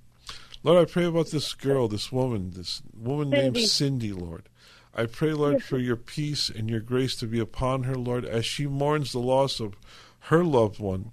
[0.63, 4.49] Lord, I pray about this girl, this woman, this woman named Cindy, Lord.
[4.97, 8.45] I pray, Lord, for your peace and your grace to be upon her, Lord, as
[8.45, 9.75] she mourns the loss of
[10.21, 11.11] her loved one.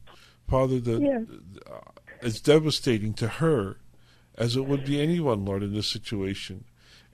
[0.49, 1.27] Father, that
[1.71, 1.79] uh,
[2.23, 3.77] it's devastating to her
[4.37, 6.65] as it would be anyone, Lord, in this situation.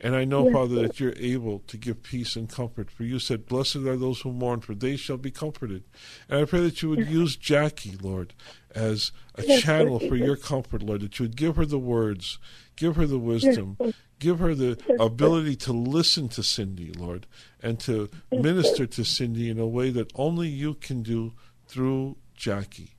[0.03, 2.91] And I know, Yes, Father, that you're able to give peace and comfort.
[2.91, 5.85] For you said, Blessed are those who mourn, for they shall be comforted.
[6.29, 8.33] And I pray that you would use Jackie, Lord,
[8.75, 12.39] as a Yes, channel for your comfort, Lord, that you would give her the words,
[12.77, 13.77] give her the wisdom.
[14.21, 17.27] Give her the ability to listen to Cindy, Lord,
[17.61, 21.33] and to minister to Cindy in a way that only you can do
[21.66, 22.91] through Jackie.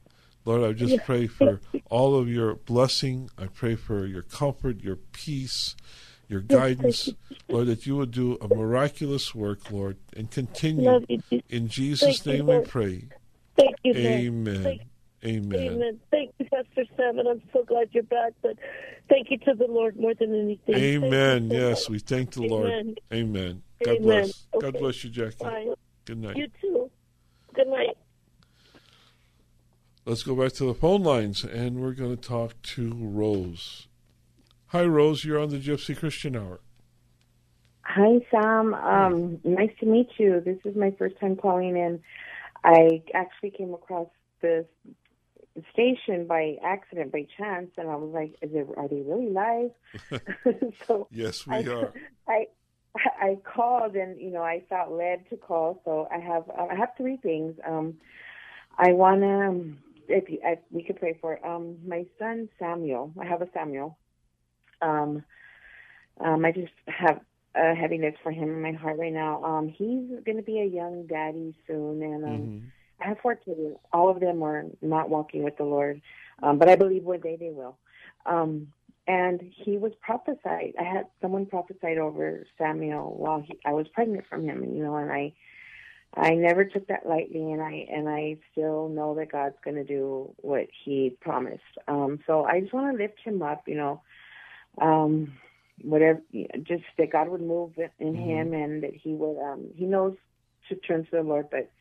[0.43, 3.30] Lord, I just pray for all of your blessing.
[3.38, 5.76] I pray for your comfort, your peace,
[6.28, 7.09] your guidance.
[7.47, 10.89] Lord, that you would do a miraculous work, Lord, and continue.
[10.89, 11.45] Love you, Jesus.
[11.49, 13.05] In Jesus' name we pray.
[13.55, 14.05] Thank you, Lord.
[14.05, 14.80] Amen.
[15.22, 15.67] Thank- Amen.
[15.74, 15.99] Amen.
[16.09, 18.34] Thank you, Pastor Sam, and I'm so glad you're back.
[18.41, 18.57] But
[19.09, 20.76] thank you to the Lord more than anything.
[20.76, 21.49] Amen.
[21.49, 21.89] so Yes, much.
[21.89, 22.49] we thank the Amen.
[22.49, 22.99] Lord.
[23.13, 23.63] Amen.
[23.84, 24.01] God Amen.
[24.01, 24.47] bless.
[24.59, 25.36] God bless you, Jackie.
[25.43, 25.67] Bye.
[26.05, 26.38] Good night.
[26.38, 26.89] You too.
[27.53, 27.97] Good night.
[30.05, 33.88] Let's go back to the phone lines, and we're going to talk to Rose.
[34.67, 35.24] Hi, Rose.
[35.24, 36.61] You're on the Gypsy Christian Hour.
[37.84, 38.74] Hi, Sam.
[38.74, 40.41] Um, nice to meet you.
[40.43, 41.99] This is my first time calling in.
[42.63, 44.07] I actually came across
[44.41, 44.65] this
[45.74, 48.68] station by accident, by chance, and I was like, "Is it?
[48.78, 49.72] Are they really live?"
[50.88, 51.93] so Yes, we I, are.
[52.28, 52.47] I
[52.95, 55.82] I called, and you know, I felt led to call.
[55.86, 57.56] So I have I have three things.
[57.66, 57.95] Um,
[58.78, 59.28] I want to.
[59.28, 59.78] Um,
[60.08, 63.14] if, you, if we could pray for um my son Samuel.
[63.20, 63.97] I have a Samuel.
[64.82, 65.24] Um,
[66.20, 67.22] um, I just have
[67.56, 69.43] a heaviness for him in my heart right now.
[69.43, 72.72] Um, he's going to be a young daddy soon, and um,
[73.02, 73.76] I have four children.
[73.91, 76.02] All of them are not walking with the Lord,
[76.43, 77.78] um, but I believe one day they will.
[78.26, 78.68] Um,
[79.08, 80.74] and he was prophesied.
[80.80, 84.95] I had someone prophesied over Samuel while he, I was pregnant from him, you know,
[84.95, 85.34] and I,
[86.16, 89.84] I never took that lightly, and I and I still know that God's going to
[89.84, 91.62] do what He promised.
[91.88, 94.02] Um, so I just want to lift him up, you know,
[94.82, 95.34] um,
[95.82, 96.22] whatever,
[96.64, 99.41] just that God would move in him, and that He would.
[99.41, 100.16] Um, he knows
[100.68, 101.72] to turn to the Lord, but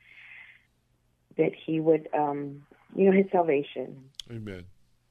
[1.36, 2.62] that He would, um,
[2.94, 4.64] you know, His salvation, Amen.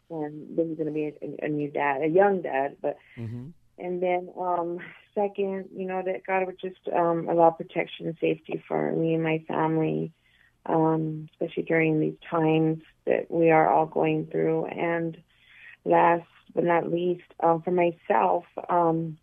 [0.10, 3.50] and then he's going to be a, a new dad, a young dad, but Mm-hmm.
[3.78, 4.80] and then um
[5.16, 9.24] second, you know, that God would just um allow protection and safety for me and
[9.24, 10.12] my family,
[10.66, 14.66] um, especially during these times that we are all going through.
[14.66, 15.18] And
[15.86, 19.18] last but not least, um, for myself, um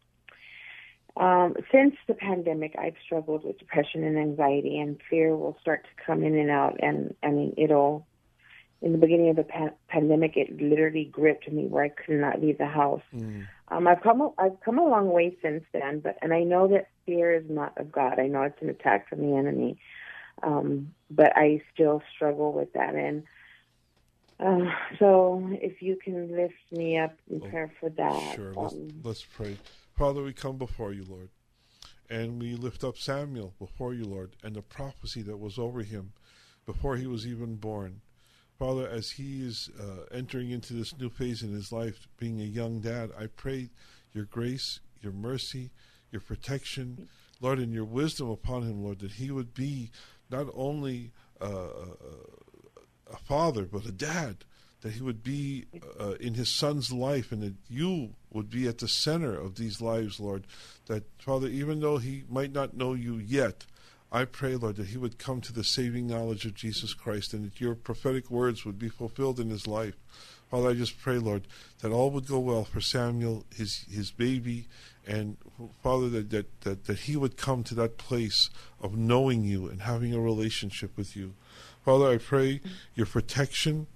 [1.17, 6.05] um, since the pandemic, I've struggled with depression and anxiety, and fear will start to
[6.05, 6.77] come in and out.
[6.81, 8.07] And I mean, it'll.
[8.83, 12.43] In the beginning of the pa- pandemic, it literally gripped me where I could not
[12.43, 13.01] leave the house.
[13.69, 16.69] Um, I've come a, I've come a long way since then, but and I know
[16.69, 18.21] that fear is not of God.
[18.21, 19.79] I know it's an attack from the enemy,
[20.43, 22.95] um, but I still struggle with that.
[22.95, 23.23] And
[24.39, 28.53] uh, so, if you can lift me up in prayer for that, Sure.
[28.55, 29.57] Let's, um, let's pray.
[29.97, 31.31] Father, we come before you, Lord,
[32.11, 36.13] and we lift up Samuel before you, Lord, and the prophecy that was over him
[36.67, 38.03] before he was even born.
[38.59, 42.45] Father, as he is uh, entering into this new phase in his life, being a
[42.45, 43.71] young dad, I pray
[44.13, 45.71] your grace, your mercy,
[46.13, 47.09] your protection,
[47.41, 49.91] Lord, and your wisdom upon him, Lord, that he would be
[50.31, 51.69] not only uh,
[53.11, 54.45] a father, but a dad,
[54.83, 55.67] that he would be
[55.99, 59.81] uh, in his son's life, and that you would be at the center of these
[59.81, 60.47] lives, Lord.
[60.87, 63.67] That, Father, even though he might not know you yet,
[64.13, 67.45] I pray, Lord, that he would come to the saving knowledge of Jesus Christ and
[67.45, 69.97] that your prophetic words would be fulfilled in his life.
[70.51, 71.49] Father, I just pray, Lord,
[71.81, 74.69] that all would go well for Samuel, his his baby,
[75.05, 75.37] and
[75.83, 78.49] Father, that, that, that, that he would come to that place
[78.81, 81.35] of knowing you and having a relationship with you.
[81.85, 82.61] Father, I pray
[82.95, 83.87] your protection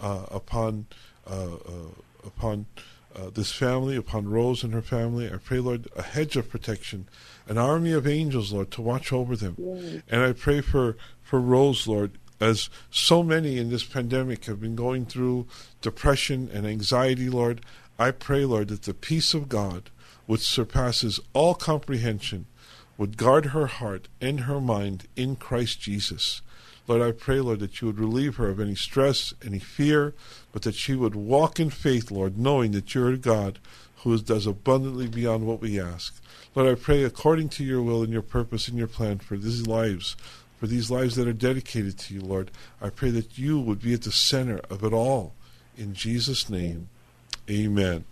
[0.00, 0.86] upon
[1.26, 1.56] uh,
[2.24, 2.66] upon
[3.14, 5.30] uh, this family, upon Rose and her family.
[5.32, 7.08] I pray, Lord, a hedge of protection,
[7.46, 9.56] an army of angels, Lord, to watch over them.
[9.58, 10.02] Yes.
[10.08, 14.74] And I pray for, for Rose, Lord, as so many in this pandemic have been
[14.74, 15.46] going through
[15.80, 17.60] depression and anxiety, Lord.
[17.98, 19.90] I pray, Lord, that the peace of God,
[20.26, 22.46] which surpasses all comprehension,
[22.98, 26.42] would guard her heart and her mind in Christ Jesus.
[26.86, 30.14] Lord, I pray, Lord, that you would relieve her of any stress, any fear,
[30.52, 33.58] but that she would walk in faith, Lord, knowing that you're God
[33.98, 36.22] who does abundantly beyond what we ask.
[36.54, 39.66] Lord, I pray according to your will and your purpose and your plan for these
[39.66, 40.14] lives,
[40.60, 42.50] for these lives that are dedicated to you, Lord.
[42.82, 45.32] I pray that you would be at the center of it all.
[45.76, 46.90] In Jesus' name,
[47.48, 48.04] amen.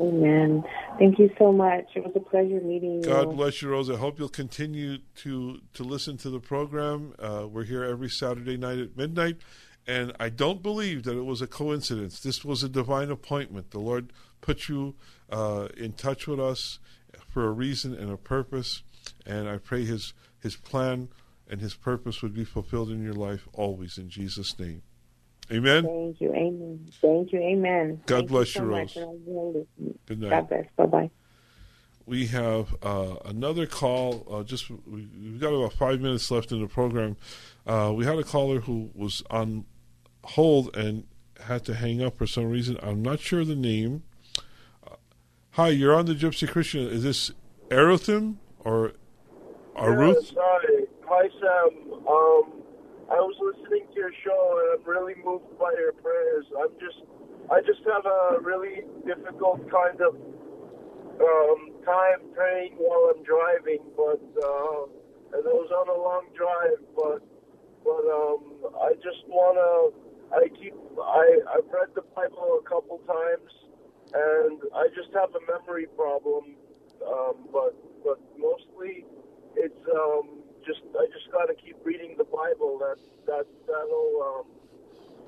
[0.00, 0.64] Amen.
[0.98, 1.84] Thank you so much.
[1.94, 3.02] It was a pleasure meeting you.
[3.02, 3.90] God bless you, Rose.
[3.90, 7.14] I hope you'll continue to to listen to the program.
[7.18, 9.36] Uh, we're here every Saturday night at midnight,
[9.86, 12.20] and I don't believe that it was a coincidence.
[12.20, 13.72] This was a divine appointment.
[13.72, 14.94] The Lord put you
[15.28, 16.78] uh, in touch with us
[17.28, 18.82] for a reason and a purpose,
[19.26, 21.10] and I pray His His plan
[21.50, 23.98] and His purpose would be fulfilled in your life always.
[23.98, 24.82] In Jesus' name.
[25.52, 25.84] Amen.
[25.84, 26.32] Thank you.
[26.32, 26.86] Amen.
[27.00, 27.40] Thank you.
[27.40, 28.00] Amen.
[28.06, 29.66] God Thank bless you, you Rose.
[30.06, 30.30] Good night.
[30.30, 30.66] God bless.
[30.76, 31.10] Bye bye.
[32.06, 34.26] We have uh, another call.
[34.30, 37.16] Uh, just we, have got about five minutes left in the program.
[37.66, 39.64] Uh, we had a caller who was on
[40.24, 41.04] hold and
[41.40, 42.78] had to hang up for some reason.
[42.82, 44.04] I'm not sure the name.
[44.86, 44.96] Uh,
[45.52, 46.82] hi, you're on the Gypsy Christian.
[46.82, 47.32] Is this
[47.68, 48.92] Erothim or
[49.76, 50.14] Aruth?
[50.14, 50.84] Yes, hi.
[51.06, 51.92] Hi, Sam.
[52.06, 52.62] Um,
[53.10, 56.46] I was listening to your show and I'm really moved by your prayers.
[56.58, 57.02] I'm just,
[57.50, 60.14] I just have a really difficult kind of
[61.20, 64.82] um, time praying while I'm driving, but uh,
[65.36, 67.20] and it was on a long drive, but
[67.84, 69.94] but um, I just wanna.
[70.32, 70.74] I keep.
[70.98, 73.52] I I've read the Bible a couple times,
[74.14, 76.56] and I just have a memory problem.
[77.06, 79.04] Um, but but mostly,
[79.56, 82.78] it's um, just I just got to keep reading the Bible.
[82.78, 82.96] That
[83.26, 84.46] that that'll um,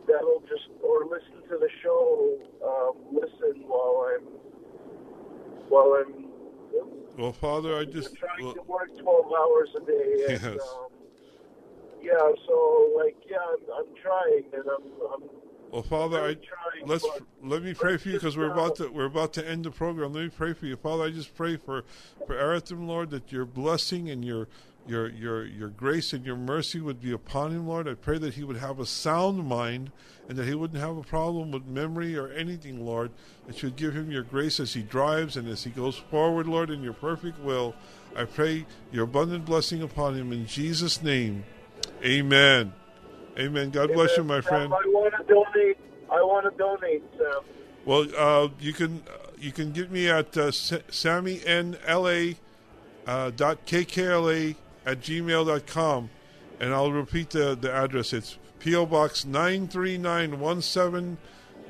[0.06, 2.38] that'll just or listen to the show.
[2.64, 4.24] Um, listen while I'm
[5.68, 6.26] while I'm.
[7.18, 10.26] Well, Father, I just trying well, to work twelve hours a day.
[10.28, 10.44] And, yes.
[10.44, 10.88] Um,
[12.00, 12.12] yeah.
[12.46, 15.28] So like, yeah, I'm, I'm trying, and I'm, I'm
[15.72, 16.36] well, Father, I
[16.84, 17.06] let's
[17.42, 20.12] let me pray for you because we're about to we're about to end the program.
[20.12, 21.04] Let me pray for you, Father.
[21.04, 21.84] I just pray for
[22.26, 24.48] for Aratham, Lord, that your blessing and your
[24.86, 27.88] your your your grace and your mercy would be upon him, Lord.
[27.88, 29.92] I pray that he would have a sound mind
[30.28, 33.10] and that he wouldn't have a problem with memory or anything, Lord.
[33.46, 36.46] That you would give him your grace as he drives and as he goes forward,
[36.46, 37.74] Lord, in your perfect will.
[38.16, 41.44] I pray your abundant blessing upon him in Jesus' name.
[42.04, 42.72] Amen.
[43.38, 43.70] Amen.
[43.70, 43.96] God Amen.
[43.96, 44.72] bless you, my friend.
[44.72, 45.78] I want to donate.
[46.10, 47.42] I want to donate, Sam.
[47.84, 49.02] Well, uh, you can
[49.38, 52.36] you can get me at uh, sammynla
[53.06, 54.54] uh, dot kkla
[54.86, 56.10] at gmail.com.
[56.60, 58.12] And I'll repeat the, the address.
[58.12, 58.86] It's P.O.
[58.86, 61.18] Box 93917,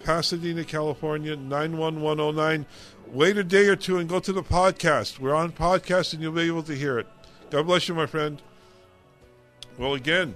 [0.05, 2.67] Pasadena, California, 91109.
[3.07, 5.19] Wait a day or two and go to the podcast.
[5.19, 7.07] We're on podcast and you'll be able to hear it.
[7.51, 8.41] God bless you, my friend.
[9.79, 10.35] Well, again,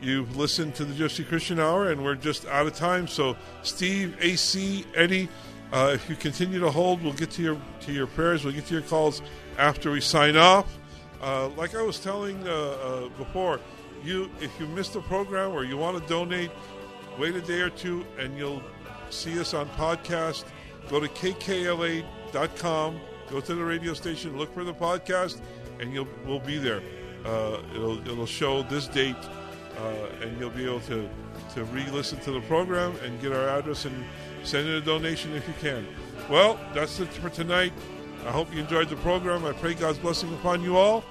[0.00, 3.08] you've listened to the Gypsy Christian Hour, and we're just out of time.
[3.08, 5.28] So, Steve, AC, Eddie,
[5.72, 8.44] uh, if you continue to hold, we'll get to your to your prayers.
[8.44, 9.22] We'll get to your calls
[9.58, 10.78] after we sign off.
[11.22, 13.60] Uh, like I was telling uh, uh, before,
[14.02, 16.50] you if you missed the program or you want to donate,
[17.18, 18.62] wait a day or two and you'll
[19.10, 20.44] see us on podcast.
[20.88, 23.00] Go to kkla.com,
[23.30, 25.40] go to the radio station, look for the podcast,
[25.80, 26.82] and you'll we'll be there.
[27.24, 29.14] Uh, it'll it'll show this date,
[29.78, 31.08] uh, and you'll be able to
[31.54, 34.04] to re-listen to the program and get our address and
[34.42, 35.86] send in a donation if you can.
[36.28, 37.72] Well, that's it for tonight.
[38.26, 39.44] I hope you enjoyed the program.
[39.44, 41.02] I pray God's blessing upon you all.